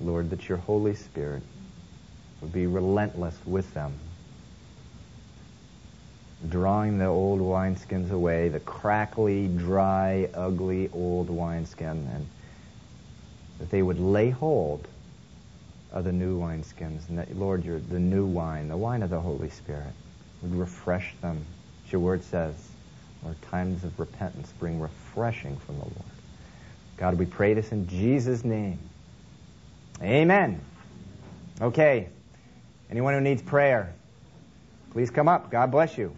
Lord, 0.00 0.30
that 0.30 0.48
your 0.48 0.58
Holy 0.58 0.94
Spirit 0.94 1.42
would 2.40 2.52
be 2.52 2.66
relentless 2.66 3.38
with 3.46 3.72
them 3.74 3.98
drawing 6.48 6.98
the 6.98 7.06
old 7.06 7.40
wineskins 7.40 8.10
away, 8.10 8.48
the 8.48 8.60
crackly, 8.60 9.48
dry, 9.48 10.28
ugly 10.34 10.88
old 10.92 11.28
wineskin, 11.28 12.08
and 12.14 12.26
that 13.58 13.70
they 13.70 13.82
would 13.82 14.00
lay 14.00 14.30
hold 14.30 14.86
of 15.92 16.04
the 16.04 16.12
new 16.12 16.38
wineskins. 16.38 17.08
And 17.08 17.18
that, 17.18 17.36
Lord, 17.36 17.64
you're 17.64 17.80
the 17.80 17.98
new 17.98 18.26
wine, 18.26 18.68
the 18.68 18.76
wine 18.76 19.02
of 19.02 19.10
the 19.10 19.20
Holy 19.20 19.50
Spirit, 19.50 19.92
would 20.42 20.54
refresh 20.54 21.14
them. 21.20 21.44
As 21.86 21.92
your 21.92 22.00
word 22.00 22.22
says, 22.22 22.54
Lord, 23.22 23.40
times 23.42 23.84
of 23.84 23.98
repentance 23.98 24.52
bring 24.58 24.80
refreshing 24.80 25.56
from 25.58 25.76
the 25.76 25.84
Lord. 25.84 26.10
God, 26.96 27.18
we 27.18 27.26
pray 27.26 27.54
this 27.54 27.72
in 27.72 27.88
Jesus' 27.88 28.44
name. 28.44 28.78
Amen. 30.02 30.60
Okay. 31.60 32.08
Anyone 32.90 33.14
who 33.14 33.20
needs 33.20 33.42
prayer, 33.42 33.94
please 34.92 35.10
come 35.10 35.28
up. 35.28 35.50
God 35.50 35.70
bless 35.70 35.96
you. 35.96 36.16